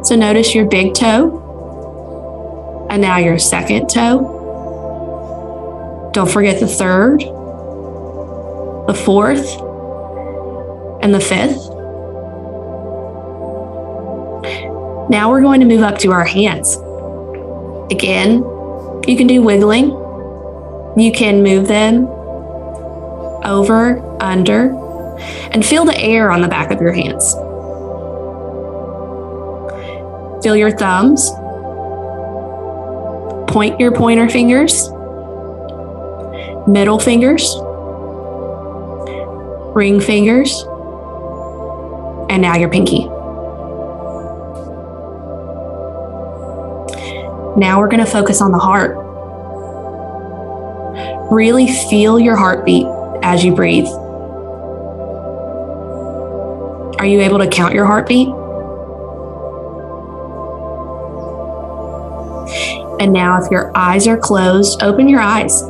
So 0.04 0.14
notice 0.14 0.54
your 0.54 0.66
big 0.66 0.92
toe, 0.92 1.40
and 2.90 3.00
now 3.00 3.16
your 3.16 3.38
second 3.38 3.88
toe, 3.88 4.33
don't 6.14 6.30
forget 6.30 6.60
the 6.60 6.68
third, 6.68 7.20
the 8.86 8.94
fourth, 9.04 9.60
and 11.02 11.12
the 11.12 11.18
fifth. 11.18 11.68
Now 15.10 15.28
we're 15.28 15.42
going 15.42 15.58
to 15.58 15.66
move 15.66 15.82
up 15.82 15.98
to 15.98 16.12
our 16.12 16.24
hands. 16.24 16.76
Again, 17.90 18.44
you 19.08 19.16
can 19.16 19.26
do 19.26 19.42
wiggling. 19.42 19.86
You 20.96 21.10
can 21.12 21.42
move 21.42 21.66
them 21.66 22.06
over, 23.44 23.98
under, 24.22 24.72
and 25.50 25.66
feel 25.66 25.84
the 25.84 25.98
air 25.98 26.30
on 26.30 26.42
the 26.42 26.48
back 26.48 26.70
of 26.70 26.80
your 26.80 26.92
hands. 26.92 27.34
Feel 30.44 30.54
your 30.54 30.70
thumbs. 30.70 31.28
Point 33.50 33.80
your 33.80 33.90
pointer 33.90 34.28
fingers 34.28 34.93
middle 36.66 36.98
fingers, 36.98 37.56
ring 39.74 40.00
fingers, 40.00 40.64
and 42.30 42.40
now 42.40 42.56
your 42.56 42.70
pinky. 42.70 43.04
Now 47.56 47.78
we're 47.78 47.88
going 47.88 48.04
to 48.04 48.10
focus 48.10 48.40
on 48.40 48.50
the 48.50 48.58
heart. 48.58 48.96
Really 51.30 51.68
feel 51.90 52.18
your 52.18 52.36
heartbeat 52.36 52.86
as 53.22 53.44
you 53.44 53.54
breathe. 53.54 53.86
Are 56.98 57.06
you 57.06 57.20
able 57.20 57.38
to 57.38 57.48
count 57.48 57.74
your 57.74 57.86
heartbeat? 57.86 58.28
And 63.00 63.12
now, 63.12 63.42
if 63.42 63.50
your 63.50 63.76
eyes 63.76 64.06
are 64.06 64.16
closed, 64.16 64.82
open 64.82 65.08
your 65.08 65.20
eyes. 65.20 65.62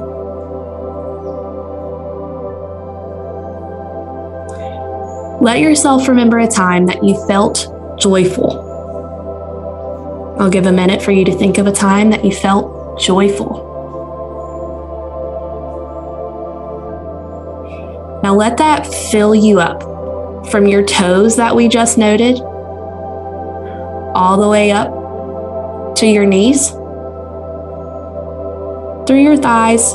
Let 5.44 5.60
yourself 5.60 6.08
remember 6.08 6.38
a 6.38 6.48
time 6.48 6.86
that 6.86 7.04
you 7.04 7.22
felt 7.26 7.68
joyful. 8.00 8.62
I'll 10.40 10.48
give 10.48 10.64
a 10.64 10.72
minute 10.72 11.02
for 11.02 11.12
you 11.12 11.22
to 11.26 11.36
think 11.36 11.58
of 11.58 11.66
a 11.66 11.70
time 11.70 12.08
that 12.12 12.24
you 12.24 12.32
felt 12.32 12.98
joyful. 12.98 13.60
Now 18.22 18.34
let 18.34 18.56
that 18.56 18.86
fill 18.86 19.34
you 19.34 19.60
up 19.60 19.82
from 20.50 20.66
your 20.66 20.82
toes 20.82 21.36
that 21.36 21.54
we 21.54 21.68
just 21.68 21.98
noted 21.98 22.40
all 24.14 24.40
the 24.40 24.48
way 24.48 24.70
up 24.70 25.94
to 25.96 26.06
your 26.06 26.24
knees, 26.24 26.70
through 29.06 29.22
your 29.22 29.36
thighs. 29.36 29.92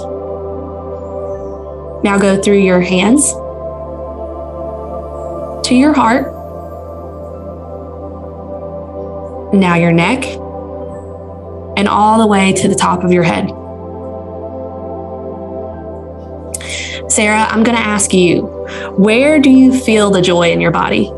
Now 2.03 2.19
go 2.19 2.39
through 2.39 2.59
your 2.59 2.81
hands 2.81 3.33
to 5.69 5.75
your 5.75 5.93
heart. 5.93 6.33
Now 9.53 9.75
your 9.75 9.91
neck, 9.91 10.25
and 11.77 11.87
all 11.87 12.19
the 12.19 12.27
way 12.27 12.53
to 12.53 12.67
the 12.67 12.75
top 12.75 13.03
of 13.03 13.11
your 13.11 13.23
head. 13.23 13.49
Sarah, 17.09 17.43
I'm 17.49 17.63
going 17.63 17.77
to 17.77 17.83
ask 17.83 18.13
you, 18.13 18.41
where 18.97 19.39
do 19.39 19.49
you 19.49 19.79
feel 19.79 20.09
the 20.09 20.21
joy 20.21 20.51
in 20.51 20.59
your 20.59 20.71
body? 20.71 21.11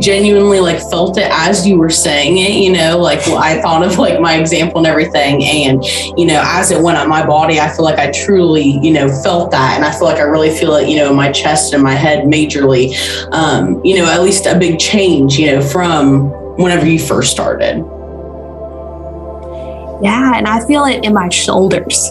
Genuinely 0.00 0.60
like 0.60 0.78
felt 0.90 1.18
it 1.18 1.28
as 1.30 1.66
you 1.66 1.78
were 1.78 1.90
saying 1.90 2.38
it, 2.38 2.52
you 2.52 2.72
know, 2.72 2.98
like 2.98 3.20
well, 3.26 3.38
I 3.38 3.60
thought 3.60 3.84
of 3.84 3.98
like 3.98 4.20
my 4.20 4.36
example 4.36 4.78
and 4.78 4.86
everything. 4.86 5.42
And, 5.44 5.84
you 6.16 6.26
know, 6.26 6.40
as 6.44 6.70
it 6.70 6.82
went 6.82 6.98
up 6.98 7.08
my 7.08 7.26
body, 7.26 7.60
I 7.60 7.68
feel 7.68 7.84
like 7.84 7.98
I 7.98 8.10
truly, 8.10 8.78
you 8.82 8.92
know, 8.92 9.08
felt 9.22 9.50
that. 9.50 9.74
And 9.76 9.84
I 9.84 9.92
feel 9.92 10.04
like 10.04 10.18
I 10.18 10.22
really 10.22 10.50
feel 10.50 10.76
it, 10.76 10.88
you 10.88 10.96
know, 10.96 11.10
in 11.10 11.16
my 11.16 11.30
chest 11.32 11.74
and 11.74 11.82
my 11.82 11.94
head 11.94 12.24
majorly, 12.24 12.94
um, 13.32 13.84
you 13.84 13.96
know, 13.96 14.06
at 14.10 14.22
least 14.22 14.46
a 14.46 14.58
big 14.58 14.78
change, 14.78 15.38
you 15.38 15.52
know, 15.52 15.60
from 15.60 16.30
whenever 16.56 16.86
you 16.86 16.98
first 16.98 17.30
started. 17.30 17.78
Yeah. 20.02 20.32
And 20.36 20.46
I 20.46 20.64
feel 20.66 20.84
it 20.84 21.04
in 21.04 21.12
my 21.12 21.28
shoulders. 21.28 22.10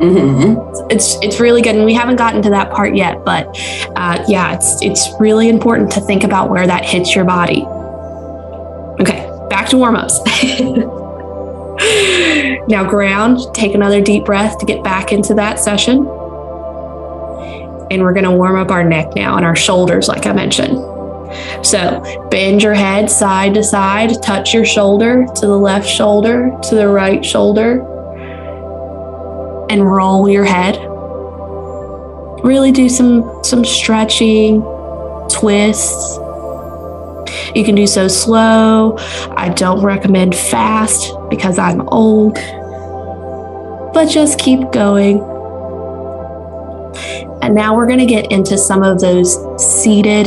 Mm-hmm. 0.00 0.90
It's 0.90 1.16
it's 1.22 1.40
really 1.40 1.62
good, 1.62 1.74
and 1.74 1.84
we 1.84 1.94
haven't 1.94 2.16
gotten 2.16 2.42
to 2.42 2.50
that 2.50 2.70
part 2.70 2.94
yet. 2.94 3.24
But 3.24 3.46
uh, 3.96 4.22
yeah, 4.28 4.54
it's 4.54 4.82
it's 4.82 5.08
really 5.18 5.48
important 5.48 5.90
to 5.92 6.00
think 6.00 6.22
about 6.22 6.50
where 6.50 6.66
that 6.66 6.84
hits 6.84 7.14
your 7.14 7.24
body. 7.24 7.62
Okay, 9.00 9.30
back 9.48 9.68
to 9.70 9.78
warm 9.78 9.96
ups. 9.96 10.20
now 12.68 12.88
ground. 12.88 13.40
Take 13.54 13.74
another 13.74 14.02
deep 14.02 14.26
breath 14.26 14.58
to 14.58 14.66
get 14.66 14.84
back 14.84 15.12
into 15.12 15.34
that 15.34 15.58
session, 15.58 15.98
and 17.90 18.02
we're 18.02 18.12
going 18.12 18.24
to 18.24 18.32
warm 18.32 18.56
up 18.56 18.70
our 18.70 18.84
neck 18.84 19.14
now 19.16 19.36
and 19.36 19.46
our 19.46 19.56
shoulders, 19.56 20.08
like 20.08 20.26
I 20.26 20.32
mentioned. 20.32 20.76
So 21.64 22.28
bend 22.30 22.62
your 22.62 22.74
head 22.74 23.10
side 23.10 23.54
to 23.54 23.64
side, 23.64 24.22
touch 24.22 24.54
your 24.54 24.64
shoulder 24.64 25.26
to 25.36 25.46
the 25.46 25.58
left 25.58 25.88
shoulder, 25.88 26.56
to 26.64 26.74
the 26.74 26.86
right 26.86 27.24
shoulder 27.24 27.95
and 29.70 29.84
roll 29.84 30.28
your 30.28 30.44
head. 30.44 30.76
Really 32.44 32.70
do 32.70 32.88
some 32.88 33.42
some 33.42 33.64
stretching, 33.64 34.62
twists. 35.28 36.18
You 37.54 37.64
can 37.64 37.74
do 37.74 37.86
so 37.86 38.08
slow. 38.08 38.96
I 39.30 39.48
don't 39.48 39.82
recommend 39.82 40.34
fast 40.34 41.12
because 41.30 41.58
I'm 41.58 41.88
old. 41.88 42.34
But 43.94 44.06
just 44.06 44.38
keep 44.38 44.70
going. 44.72 45.20
And 47.42 47.54
now 47.54 47.74
we're 47.74 47.86
going 47.86 47.98
to 47.98 48.06
get 48.06 48.30
into 48.30 48.58
some 48.58 48.82
of 48.82 49.00
those 49.00 49.36
seated 49.62 50.26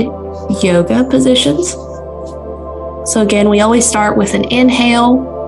yoga 0.63 1.04
positions. 1.10 1.71
So, 3.12 3.21
again, 3.21 3.49
we 3.49 3.60
always 3.62 3.86
start 3.86 4.17
with 4.17 4.34
an 4.34 4.45
inhale 4.45 5.38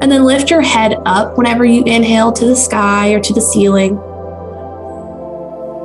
and 0.00 0.10
then 0.10 0.24
lift 0.24 0.50
your 0.50 0.62
head 0.62 0.94
up 1.06 1.36
whenever 1.36 1.64
you 1.64 1.82
inhale 1.84 2.32
to 2.32 2.44
the 2.44 2.56
sky 2.56 3.12
or 3.12 3.20
to 3.20 3.32
the 3.32 3.40
ceiling. 3.40 3.98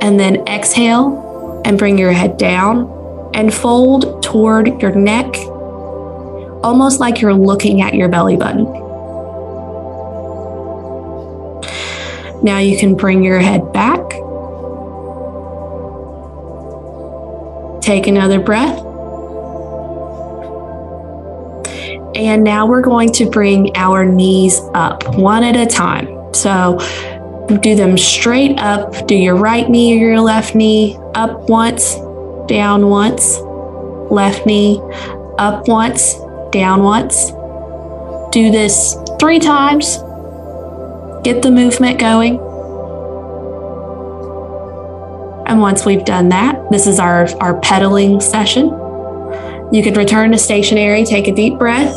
And 0.00 0.20
then 0.20 0.46
exhale 0.46 1.62
and 1.64 1.78
bring 1.78 1.98
your 1.98 2.12
head 2.12 2.36
down 2.36 2.90
and 3.34 3.52
fold 3.52 4.22
toward 4.22 4.80
your 4.80 4.94
neck, 4.94 5.34
almost 6.62 7.00
like 7.00 7.20
you're 7.20 7.34
looking 7.34 7.80
at 7.80 7.94
your 7.94 8.08
belly 8.08 8.36
button. 8.36 8.64
Now 12.44 12.58
you 12.58 12.76
can 12.76 12.94
bring 12.94 13.24
your 13.24 13.40
head 13.40 13.72
back. 13.72 14.02
Take 17.82 18.06
another 18.06 18.38
breath. 18.38 18.83
And 22.14 22.44
now 22.44 22.66
we're 22.66 22.82
going 22.82 23.10
to 23.12 23.28
bring 23.28 23.76
our 23.76 24.04
knees 24.04 24.60
up 24.74 25.16
one 25.16 25.42
at 25.42 25.56
a 25.56 25.66
time. 25.66 26.32
So 26.34 26.78
do 27.60 27.74
them 27.74 27.98
straight 27.98 28.58
up. 28.58 29.06
Do 29.06 29.14
your 29.14 29.36
right 29.36 29.68
knee 29.68 29.94
or 29.94 30.08
your 30.08 30.20
left 30.20 30.54
knee 30.54 30.98
up 31.14 31.48
once, 31.48 31.94
down 32.46 32.88
once, 32.88 33.38
left 34.10 34.46
knee 34.46 34.80
up 35.38 35.68
once, 35.68 36.14
down 36.50 36.82
once. 36.82 37.30
Do 38.32 38.50
this 38.50 38.96
three 39.20 39.38
times. 39.38 39.98
Get 41.24 41.42
the 41.42 41.50
movement 41.50 41.98
going. 41.98 42.38
And 45.46 45.60
once 45.60 45.84
we've 45.84 46.04
done 46.04 46.30
that, 46.30 46.70
this 46.70 46.86
is 46.86 46.98
our, 46.98 47.28
our 47.40 47.60
pedaling 47.60 48.20
session. 48.20 48.83
You 49.74 49.82
could 49.82 49.96
return 49.96 50.30
to 50.30 50.38
stationary, 50.38 51.04
take 51.04 51.26
a 51.26 51.32
deep 51.32 51.58
breath. 51.58 51.96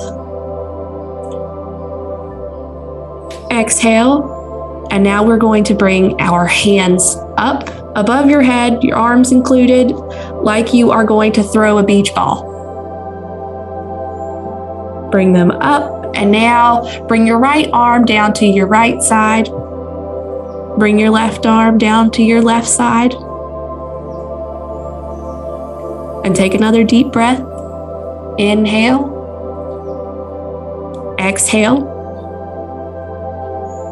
Exhale. 3.52 4.88
And 4.90 5.04
now 5.04 5.24
we're 5.24 5.38
going 5.38 5.64
to 5.66 5.76
bring 5.76 6.20
our 6.20 6.48
hands 6.48 7.18
up 7.38 7.70
above 7.96 8.32
your 8.32 8.42
head, 8.42 8.84
your 8.84 8.98
arms 8.98 9.32
included, 9.32 9.92
like 9.92 10.74
you 10.74 10.90
are 10.90 11.04
going 11.04 11.34
to 11.34 11.44
throw 11.44 11.78
a 11.78 11.84
beach 11.84 12.16
ball. 12.16 12.42
Bring 15.12 15.34
them 15.34 15.52
up. 15.52 16.16
And 16.16 16.32
now 16.32 17.06
bring 17.08 17.28
your 17.28 17.38
right 17.38 17.70
arm 17.74 18.06
down 18.06 18.34
to 18.34 18.48
your 18.48 18.66
right 18.66 19.04
side. 19.04 19.46
Bring 20.80 20.98
your 20.98 21.12
left 21.12 21.46
arm 21.46 21.78
down 21.78 22.10
to 22.14 22.24
your 22.24 22.42
left 22.42 22.68
side. 22.68 23.14
And 26.26 26.36
take 26.36 26.56
another 26.56 26.84
deep 26.84 27.12
breath. 27.12 27.54
Inhale, 28.38 29.16
exhale. 31.20 31.96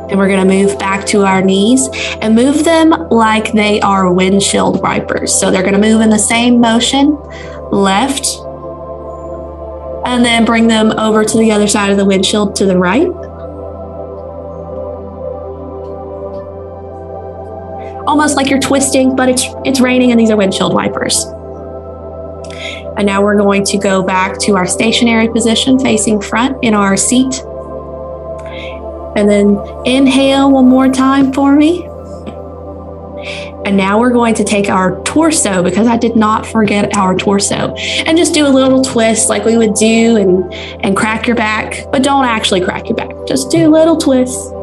And 0.09 0.19
we're 0.19 0.27
going 0.27 0.47
to 0.47 0.65
move 0.65 0.77
back 0.77 1.05
to 1.07 1.23
our 1.25 1.41
knees 1.41 1.89
and 2.21 2.35
move 2.35 2.63
them 2.63 2.91
like 3.09 3.51
they 3.53 3.81
are 3.81 4.13
windshield 4.13 4.81
wipers. 4.83 5.33
So 5.33 5.49
they're 5.49 5.63
going 5.63 5.73
to 5.73 5.79
move 5.79 6.01
in 6.01 6.11
the 6.11 6.19
same 6.19 6.59
motion, 6.61 7.17
left, 7.71 8.27
and 10.05 10.23
then 10.23 10.45
bring 10.45 10.67
them 10.67 10.91
over 10.99 11.25
to 11.25 11.37
the 11.39 11.51
other 11.51 11.67
side 11.67 11.89
of 11.89 11.97
the 11.97 12.05
windshield 12.05 12.55
to 12.57 12.65
the 12.65 12.77
right. 12.77 13.07
Almost 18.05 18.37
like 18.37 18.51
you're 18.51 18.59
twisting, 18.59 19.15
but 19.15 19.27
it's 19.27 19.43
it's 19.65 19.79
raining 19.79 20.11
and 20.11 20.19
these 20.19 20.29
are 20.29 20.37
windshield 20.37 20.75
wipers. 20.75 21.25
And 22.97 23.05
now 23.05 23.21
we're 23.21 23.37
going 23.37 23.63
to 23.65 23.77
go 23.77 24.01
back 24.01 24.39
to 24.39 24.55
our 24.55 24.65
stationary 24.65 25.27
position 25.29 25.79
facing 25.79 26.21
front 26.21 26.57
in 26.63 26.73
our 26.73 26.95
seat. 26.95 27.41
And 29.15 29.29
then 29.29 29.57
inhale 29.85 30.51
one 30.51 30.67
more 30.67 30.89
time 30.89 31.33
for 31.33 31.55
me. 31.55 31.87
And 33.65 33.75
now 33.75 33.99
we're 33.99 34.11
going 34.11 34.35
to 34.35 34.43
take 34.43 34.69
our 34.69 35.01
torso 35.03 35.63
because 35.63 35.87
I 35.87 35.97
did 35.97 36.15
not 36.15 36.45
forget 36.45 36.95
our 36.95 37.15
torso 37.17 37.73
and 37.75 38.17
just 38.17 38.33
do 38.33 38.45
a 38.45 38.49
little 38.49 38.83
twist 38.83 39.27
like 39.27 39.43
we 39.43 39.57
would 39.57 39.73
do 39.73 40.17
and, 40.17 40.53
and 40.83 40.95
crack 40.95 41.25
your 41.25 41.35
back, 41.35 41.85
but 41.91 42.03
don't 42.03 42.25
actually 42.25 42.61
crack 42.61 42.87
your 42.87 42.95
back. 42.95 43.09
Just 43.27 43.49
do 43.49 43.69
little 43.69 43.97
twists. 43.97 44.54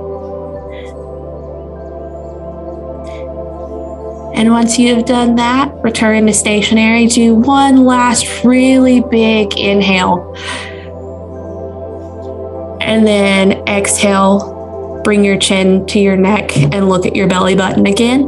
And 4.34 4.50
once 4.50 4.78
you've 4.78 5.04
done 5.04 5.36
that, 5.36 5.72
return 5.82 6.26
to 6.26 6.32
stationary. 6.32 7.06
Do 7.06 7.34
one 7.34 7.84
last 7.84 8.44
really 8.44 9.00
big 9.00 9.58
inhale. 9.58 10.34
And 12.80 13.06
then 13.06 13.52
exhale, 13.68 15.00
bring 15.04 15.24
your 15.24 15.38
chin 15.38 15.86
to 15.86 15.98
your 15.98 16.16
neck 16.16 16.56
and 16.56 16.88
look 16.88 17.06
at 17.06 17.14
your 17.14 17.28
belly 17.28 17.54
button 17.54 17.86
again. 17.86 18.22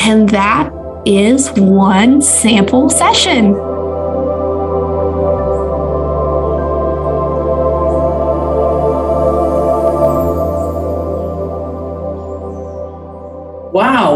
And 0.00 0.28
that 0.30 0.72
is 1.06 1.50
one 1.52 2.22
sample 2.22 2.88
session. 2.88 3.77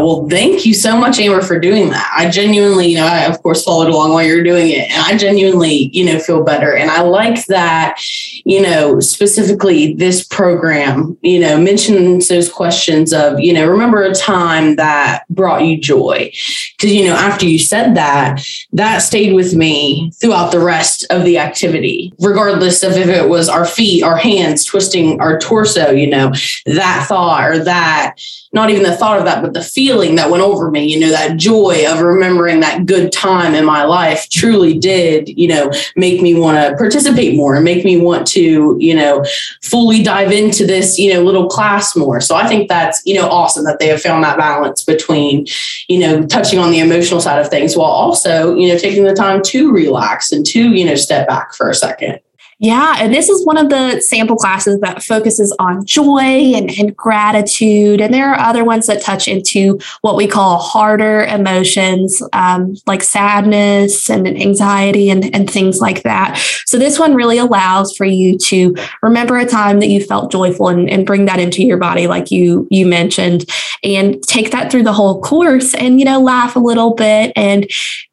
Well, 0.03 0.27
thank 0.27 0.65
you 0.65 0.73
so 0.73 0.97
much, 0.97 1.17
Amber, 1.19 1.41
for 1.41 1.57
doing 1.57 1.89
that. 1.91 2.11
I 2.13 2.29
genuinely, 2.29 2.87
you 2.87 2.97
know, 2.97 3.05
I 3.05 3.21
of 3.21 3.41
course 3.41 3.63
followed 3.63 3.87
along 3.87 4.11
while 4.11 4.23
you're 4.23 4.43
doing 4.43 4.69
it, 4.69 4.91
and 4.91 5.01
I 5.01 5.15
genuinely, 5.17 5.89
you 5.93 6.05
know, 6.05 6.19
feel 6.19 6.43
better. 6.43 6.75
And 6.75 6.91
I 6.91 7.01
like 7.03 7.45
that, 7.45 7.95
you 8.45 8.61
know, 8.61 8.99
specifically 8.99 9.93
this 9.93 10.25
program, 10.25 11.17
you 11.21 11.39
know, 11.39 11.59
mentions 11.59 12.27
those 12.27 12.51
questions 12.51 13.13
of, 13.13 13.39
you 13.39 13.53
know, 13.53 13.69
remember 13.69 14.03
a 14.03 14.13
time 14.13 14.75
that 14.75 15.23
brought 15.29 15.63
you 15.63 15.77
joy. 15.77 16.31
Because, 16.77 16.93
you 16.93 17.05
know, 17.05 17.13
after 17.13 17.45
you 17.45 17.57
said 17.57 17.95
that, 17.95 18.45
that 18.73 18.99
stayed 18.99 19.33
with 19.33 19.55
me 19.55 20.11
throughout 20.19 20.51
the 20.51 20.59
rest 20.59 21.05
of 21.09 21.23
the 21.23 21.37
activity, 21.37 22.13
regardless 22.19 22.83
of 22.83 22.93
if 22.93 23.07
it 23.07 23.29
was 23.29 23.47
our 23.47 23.65
feet, 23.65 24.03
our 24.03 24.17
hands 24.17 24.65
twisting 24.65 25.21
our 25.21 25.39
torso, 25.39 25.91
you 25.91 26.07
know, 26.07 26.33
that 26.65 27.05
thought 27.07 27.49
or 27.49 27.59
that 27.59 28.15
not 28.53 28.69
even 28.69 28.83
the 28.83 28.95
thought 28.95 29.17
of 29.17 29.25
that, 29.25 29.41
but 29.41 29.53
the 29.53 29.63
feeling 29.63 30.15
that 30.15 30.29
went 30.29 30.43
over 30.43 30.69
me, 30.69 30.85
you 30.85 30.99
know, 30.99 31.09
that 31.09 31.37
joy 31.37 31.85
of 31.91 32.01
remembering 32.01 32.59
that 32.59 32.85
good 32.85 33.11
time 33.11 33.55
in 33.55 33.65
my 33.65 33.83
life 33.83 34.29
truly 34.29 34.77
did, 34.77 35.27
you 35.27 35.47
know, 35.47 35.71
make 35.95 36.21
me 36.21 36.35
want 36.35 36.57
to 36.57 36.77
participate 36.77 37.35
more 37.35 37.55
and 37.55 37.65
make 37.65 37.83
me 37.83 37.97
want 37.97 38.27
to, 38.27 38.32
you 38.41 38.95
know, 38.95 39.23
fully 39.61 40.01
dive 40.01 40.31
into 40.31 40.65
this, 40.65 40.97
you 40.97 41.13
know, 41.13 41.21
little 41.21 41.47
class 41.47 41.95
more. 41.95 42.21
So 42.21 42.35
I 42.35 42.47
think 42.47 42.69
that's, 42.69 43.01
you 43.05 43.15
know, 43.15 43.27
awesome 43.29 43.65
that 43.65 43.79
they 43.79 43.87
have 43.87 44.01
found 44.01 44.23
that 44.23 44.37
balance 44.37 44.83
between, 44.83 45.45
you 45.87 45.99
know, 45.99 46.25
touching 46.25 46.59
on 46.59 46.71
the 46.71 46.79
emotional 46.79 47.21
side 47.21 47.39
of 47.39 47.49
things 47.49 47.75
while 47.75 47.91
also, 47.91 48.55
you 48.55 48.67
know, 48.67 48.77
taking 48.77 49.03
the 49.03 49.13
time 49.13 49.41
to 49.43 49.71
relax 49.71 50.31
and 50.31 50.45
to, 50.47 50.71
you 50.71 50.85
know, 50.85 50.95
step 50.95 51.27
back 51.27 51.53
for 51.53 51.69
a 51.69 51.75
second. 51.75 52.19
Yeah, 52.63 52.95
and 52.97 53.13
this 53.13 53.27
is 53.27 53.45
one 53.45 53.57
of 53.57 53.67
the 53.67 53.99
sample 53.99 54.37
classes 54.37 54.79
that 54.79 55.03
focuses 55.03 55.53
on 55.59 55.85
joy 55.85 56.53
and, 56.55 56.71
and, 56.79 56.95
gratitude. 56.95 57.99
And 57.99 58.13
there 58.13 58.31
are 58.31 58.39
other 58.39 58.63
ones 58.63 58.87
that 58.87 59.01
touch 59.01 59.27
into 59.27 59.79
what 59.99 60.15
we 60.15 60.27
call 60.27 60.59
harder 60.59 61.25
emotions, 61.25 62.23
um, 62.31 62.77
like 62.85 63.03
sadness 63.03 64.09
and 64.09 64.25
anxiety 64.25 65.09
and, 65.09 65.35
and 65.35 65.49
things 65.49 65.81
like 65.81 66.03
that. 66.03 66.37
So 66.65 66.77
this 66.77 66.97
one 66.97 67.15
really 67.15 67.37
allows 67.37 67.97
for 67.97 68.05
you 68.05 68.37
to 68.37 68.73
remember 69.01 69.37
a 69.37 69.45
time 69.45 69.81
that 69.81 69.89
you 69.89 70.01
felt 70.01 70.31
joyful 70.31 70.69
and, 70.69 70.89
and 70.89 71.05
bring 71.05 71.25
that 71.25 71.41
into 71.41 71.63
your 71.63 71.77
body, 71.77 72.07
like 72.07 72.31
you 72.31 72.65
you 72.71 72.87
mentioned, 72.87 73.43
and 73.83 74.23
take 74.23 74.51
that 74.51 74.71
through 74.71 74.83
the 74.83 74.93
whole 74.93 75.21
course 75.21 75.73
and 75.73 75.99
you 75.99 76.05
know 76.05 76.21
laugh 76.21 76.55
a 76.55 76.59
little 76.59 76.93
bit 76.93 77.33
and 77.35 77.69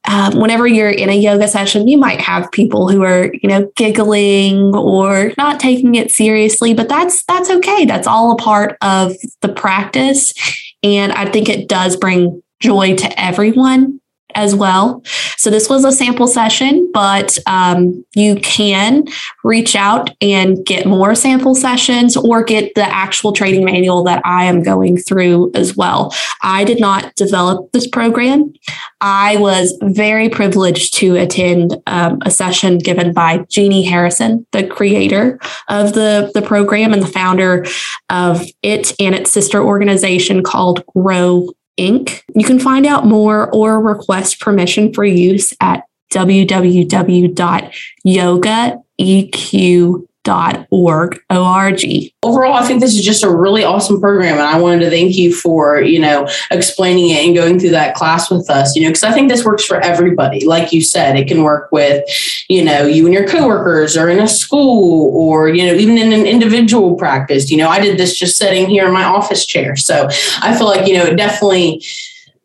um, 0.07 0.41
whenever 0.41 0.67
you're 0.67 0.91
in 0.91 1.11
a 1.11 1.17
yoga 1.17 1.47
session, 1.47 1.87
you 1.87 1.99
might 1.99 2.21
have 2.21 2.51
people 2.51 2.89
who 2.89 3.05
are, 3.05 3.33
you 3.35 3.49
know, 3.49 3.71
giggling 3.77 4.40
or 4.49 5.33
not 5.37 5.61
taking 5.61 5.95
it 5.95 6.11
seriously, 6.11 6.75
but 6.75 6.89
that's 6.89 7.23
that's 7.25 7.51
okay. 7.51 7.85
That's 7.85 8.07
all 8.07 8.33
a 8.33 8.37
part 8.37 8.77
of 8.83 9.15
the 9.41 9.49
practice, 9.49 10.33
and 10.83 11.13
I 11.13 11.31
think 11.31 11.49
it 11.49 11.69
does 11.69 11.97
bring 11.97 12.43
joy 12.61 12.97
to 12.97 13.21
everyone 13.21 14.00
as 14.35 14.55
well. 14.55 15.03
So 15.37 15.51
this 15.51 15.69
was 15.69 15.85
a 15.85 15.93
sample 15.93 16.27
session, 16.27 16.91
but 16.93 17.39
um, 17.47 18.05
you 18.15 18.37
can 18.37 19.05
reach 19.43 19.75
out 19.75 20.11
and 20.21 20.65
get 20.67 20.87
more 20.87 21.15
sample 21.15 21.55
sessions 21.55 22.17
or 22.17 22.43
get 22.43 22.75
the 22.75 22.85
actual 22.85 23.33
training 23.33 23.65
manual 23.65 24.03
that 24.05 24.21
I 24.25 24.45
am 24.45 24.63
going 24.63 24.99
through 24.99 25.53
as 25.55 25.77
well. 25.77 26.15
I 26.43 26.65
did 26.65 26.81
not 26.81 27.15
develop 27.15 27.73
this 27.73 27.87
program. 27.87 28.53
I 29.01 29.37
was 29.37 29.77
very 29.83 30.29
privileged 30.29 30.95
to 30.95 31.17
attend 31.17 31.77
um, 31.87 32.19
a 32.23 32.31
session 32.31 32.79
given 32.79 33.13
by 33.13 33.39
Jeannie 33.49 33.85
Harrison, 33.85 34.47
the 34.53 34.67
creator 34.67 35.39
of 35.69 35.95
the, 35.95 36.31
the 36.35 36.43
program 36.43 36.93
and 36.93 37.03
the 37.03 37.07
founder 37.07 37.65
of 38.11 38.43
it 38.63 38.93
and 39.01 39.15
its 39.15 39.33
sister 39.33 39.63
organization 39.63 40.43
called 40.43 40.85
Grow 40.87 41.49
Inc. 41.81 42.23
You 42.35 42.45
can 42.45 42.61
find 42.61 42.87
out 42.87 43.07
more 43.07 43.51
or 43.55 43.81
request 43.81 44.41
permission 44.41 44.93
for 44.93 45.05
use 45.05 45.55
at 45.61 45.85
www.yogaeq.com 46.13 47.27
dot 50.23 50.67
org 50.71 51.19
o-r-g 51.31 52.13
overall 52.23 52.53
i 52.53 52.67
think 52.67 52.81
this 52.81 52.95
is 52.95 53.03
just 53.03 53.25
a 53.25 53.31
really 53.31 53.65
awesome 53.65 53.99
program 53.99 54.35
and 54.35 54.43
i 54.43 54.61
wanted 54.61 54.81
to 54.81 54.91
thank 54.91 55.17
you 55.17 55.35
for 55.35 55.81
you 55.81 55.99
know 55.99 56.29
explaining 56.51 57.09
it 57.09 57.25
and 57.25 57.35
going 57.35 57.59
through 57.59 57.71
that 57.71 57.95
class 57.95 58.31
with 58.31 58.51
us 58.51 58.77
you 58.77 58.83
know 58.83 58.89
because 58.89 59.03
i 59.03 59.11
think 59.11 59.31
this 59.31 59.45
works 59.45 59.65
for 59.65 59.81
everybody. 59.81 60.45
Like 60.45 60.73
you 60.73 60.83
said 60.83 61.17
it 61.17 61.29
can 61.29 61.43
work 61.43 61.71
with 61.71 62.05
you 62.49 62.65
know 62.65 62.85
you 62.87 63.05
and 63.07 63.15
your 63.15 63.27
coworkers 63.27 63.97
or 63.97 64.09
in 64.09 64.21
a 64.21 64.29
school 64.29 65.17
or 65.17 65.49
you 65.49 65.65
know 65.65 65.75
even 65.75 65.97
in 65.97 66.13
an 66.13 66.27
individual 66.27 66.97
practice. 66.97 67.51
You 67.51 67.57
know 67.59 67.69
i 67.69 67.81
did 67.81 67.99
this 67.99 68.19
just 68.19 68.37
sitting 68.37 68.69
here 68.69 68.87
in 68.87 68.93
my 68.93 69.05
office 69.05 69.47
chair. 69.47 69.77
So 69.77 70.09
i 70.43 70.57
feel 70.57 70.67
like 70.67 70.87
you 70.89 70.95
know 70.95 71.05
it 71.05 71.17
definitely 71.17 71.83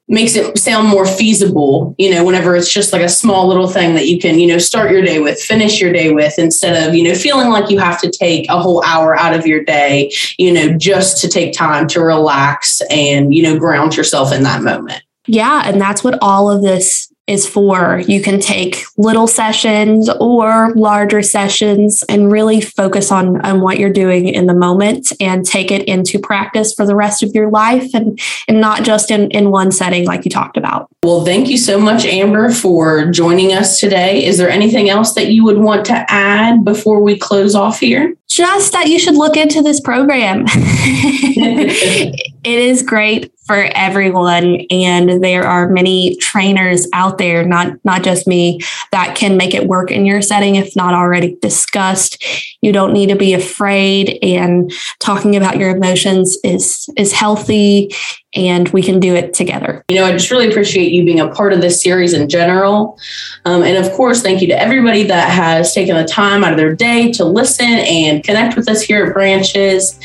makes 0.08 0.36
it 0.36 0.58
sound 0.58 0.88
more 0.88 1.06
feasible, 1.06 1.96
you 1.98 2.12
know, 2.12 2.24
whenever 2.24 2.56
it's 2.56 2.72
just 2.72 2.94
like 2.94 3.02
a 3.02 3.10
small 3.10 3.48
little 3.48 3.68
thing 3.68 3.96
that 3.96 4.08
you 4.08 4.20
can, 4.20 4.38
you 4.38 4.48
know, 4.48 4.60
start 4.60 4.92
your 4.92 5.02
day 5.02 5.20
with, 5.20 5.40
finish 5.42 5.82
your 5.82 5.92
day 5.92 6.12
with, 6.12 6.38
instead 6.38 6.88
of, 6.88 6.94
you 6.94 7.04
know, 7.04 7.16
feeling 7.16 7.50
like 7.50 7.70
you 7.72 7.80
have 7.80 8.00
to 8.02 8.12
take 8.12 8.48
a 8.50 8.60
whole 8.60 8.84
hour 8.84 9.16
out 9.16 9.34
of 9.34 9.48
your 9.48 9.64
day, 9.64 10.12
you 10.38 10.54
know, 10.54 10.78
just 10.78 11.20
to 11.22 11.28
take 11.28 11.54
time 11.54 11.88
to 11.88 12.02
relax 12.02 12.82
and, 12.92 13.34
you 13.34 13.42
know, 13.42 13.58
ground 13.58 13.98
yourself 13.98 14.32
in 14.32 14.44
that 14.44 14.62
moment. 14.62 15.02
Yeah. 15.26 15.64
And 15.66 15.82
that's 15.82 16.04
what 16.04 16.20
all 16.22 16.52
of 16.52 16.62
this 16.62 17.12
is 17.28 17.48
for. 17.48 18.04
You 18.08 18.22
can 18.22 18.40
take 18.40 18.84
little 18.98 19.26
sessions 19.26 20.10
or 20.20 20.74
larger 20.76 21.24
sessions 21.24 22.04
and 22.08 22.32
really 22.32 22.62
focus 22.62 23.12
on, 23.12 23.44
on 23.44 23.62
what 23.62 23.80
you're 23.80 23.92
doing 23.92 24.28
in 24.28 24.46
the 24.46 24.54
moment 24.54 25.12
and 25.20 25.44
take 25.44 25.72
it 25.72 25.88
into 25.88 26.20
practice 26.20 26.74
for 26.74 26.86
the 26.86 26.96
rest 26.96 27.24
of 27.24 27.34
your 27.34 27.50
life 27.50 27.94
and, 27.96 28.20
and 28.48 28.62
not 28.62 28.84
just 28.84 29.10
in, 29.10 29.32
in 29.32 29.50
one 29.50 29.72
setting 29.72 30.06
like 30.06 30.24
you 30.24 30.30
talked 30.30 30.56
about. 30.56 30.88
Well, 31.04 31.26
thank 31.26 31.50
you 31.50 31.58
so 31.58 31.80
much, 31.80 32.06
Amber, 32.06 32.52
for 32.52 33.10
joining 33.10 33.54
us 33.54 33.80
today. 33.80 34.24
Is 34.24 34.38
there 34.38 34.50
anything 34.50 34.90
else 34.90 35.14
that 35.16 35.32
you 35.32 35.44
would 35.46 35.58
want 35.58 35.86
to 35.88 36.06
add 36.08 36.64
before 36.64 37.02
we 37.02 37.18
close 37.18 37.56
off 37.56 37.80
here? 37.80 38.16
Just 38.28 38.72
that 38.74 38.88
you 38.88 39.00
should 39.00 39.16
look 39.16 39.36
into 39.36 39.62
this 39.64 39.80
program. 39.80 40.46
it 40.48 42.20
is 42.44 42.84
great 42.84 43.35
for 43.46 43.70
everyone 43.76 44.62
and 44.70 45.24
there 45.24 45.44
are 45.44 45.70
many 45.70 46.16
trainers 46.18 46.88
out 46.94 47.18
there 47.18 47.46
not 47.46 47.74
not 47.84 48.04
just 48.04 48.28
me 48.28 48.60
that 48.92 49.16
can 49.16 49.38
make 49.38 49.54
it 49.54 49.68
work 49.68 49.92
in 49.92 50.06
your 50.06 50.22
setting 50.22 50.56
if 50.56 50.76
not 50.76 50.94
already 50.94 51.38
discussed 51.42 52.24
you 52.62 52.72
don't 52.72 52.94
need 52.94 53.10
to 53.10 53.16
be 53.16 53.34
afraid 53.34 54.18
and 54.24 54.72
talking 55.00 55.36
about 55.36 55.58
your 55.58 55.76
emotions 55.76 56.38
is 56.44 56.90
is 56.98 57.12
healthy 57.12 57.92
and 58.36 58.68
we 58.70 58.82
can 58.82 59.00
do 59.00 59.16
it 59.16 59.34
together. 59.34 59.84
You 59.88 59.96
know, 59.96 60.06
I 60.06 60.12
just 60.12 60.30
really 60.30 60.50
appreciate 60.50 60.92
you 60.92 61.06
being 61.06 61.22
a 61.22 61.30
part 61.30 61.54
of 61.54 61.62
this 61.62 61.82
series 61.82 62.14
in 62.14 62.28
general. 62.28 63.00
Um, 63.46 63.64
and 63.64 63.84
of 63.84 63.92
course, 63.94 64.22
thank 64.22 64.42
you 64.42 64.48
to 64.48 64.62
everybody 64.62 65.04
that 65.04 65.30
has 65.30 65.74
taken 65.74 65.96
the 65.96 66.04
time 66.04 66.44
out 66.44 66.52
of 66.52 66.58
their 66.58 66.76
day 66.76 67.12
to 67.14 67.26
listen 67.26 67.66
and 67.66 68.24
connect 68.24 68.58
with 68.58 68.68
us 68.68 68.82
here 68.82 69.06
at 69.06 69.14
Branches. 69.14 70.00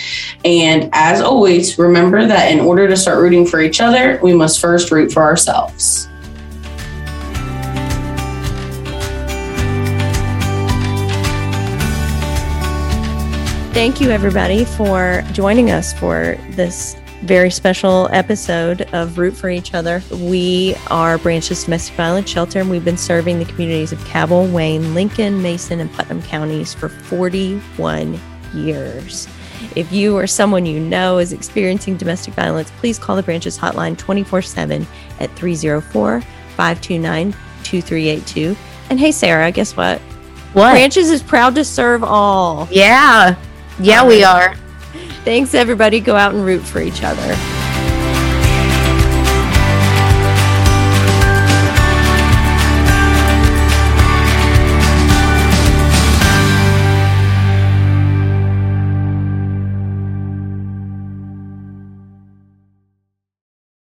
And 0.45 0.89
as 0.93 1.21
always, 1.21 1.79
remember 1.79 2.25
that 2.27 2.53
in 2.53 2.61
order 2.61 2.87
to 2.89 2.97
start 2.97 3.21
rooting 3.31 3.47
for 3.47 3.61
each 3.61 3.81
other, 3.81 4.19
we 4.23 4.35
must 4.35 4.61
first 4.61 4.91
root 4.91 5.13
for 5.13 5.23
ourselves. 5.23 6.09
Thank 13.73 14.01
you, 14.01 14.11
everybody, 14.11 14.65
for 14.65 15.23
joining 15.33 15.71
us 15.71 15.93
for 15.93 16.37
this 16.51 16.97
very 17.23 17.51
special 17.51 18.09
episode 18.11 18.83
of 18.93 19.17
Root 19.17 19.37
for 19.37 19.49
Each 19.49 19.75
Other. 19.75 20.03
We 20.11 20.75
are 20.89 21.17
Branches 21.19 21.63
Domestic 21.65 21.95
Violence 21.95 22.29
Shelter, 22.29 22.59
and 22.59 22.69
we've 22.69 22.85
been 22.85 22.97
serving 22.97 23.39
the 23.39 23.45
communities 23.45 23.93
of 23.93 24.05
Cabell, 24.07 24.49
Wayne, 24.49 24.93
Lincoln, 24.95 25.41
Mason, 25.41 25.79
and 25.79 25.93
Putnam 25.93 26.21
counties 26.23 26.75
for 26.75 26.89
41 26.89 28.19
years. 28.55 29.29
If 29.77 29.93
you 29.93 30.17
or 30.17 30.27
someone 30.27 30.67
you 30.67 30.81
know 30.81 31.19
is 31.19 31.33
experiencing 31.33 31.97
domestic 31.97 32.35
violence, 32.35 32.71
please 32.79 32.99
call 32.99 33.17
the 33.17 33.23
Branches 33.23 33.59
hotline 33.59 33.97
24 33.97 34.43
7 34.43 34.87
at 35.21 35.31
304 35.37 36.21
529 36.21 37.33
2382. 37.63 38.57
And 38.91 38.99
hey, 38.99 39.13
Sarah, 39.13 39.51
guess 39.53 39.77
what? 39.77 40.01
What? 40.53 40.73
Branches 40.73 41.11
is 41.11 41.23
proud 41.23 41.55
to 41.55 41.65
serve 41.65 42.03
all. 42.03 42.67
Yeah. 42.71 43.37
Yeah, 43.79 44.07
we 44.07 44.25
are. 44.25 44.57
Thanks, 45.25 45.55
everybody. 45.55 46.01
Go 46.01 46.17
out 46.17 46.35
and 46.35 46.45
root 46.45 46.63
for 46.63 46.81
each 46.81 47.03
other. 47.03 47.60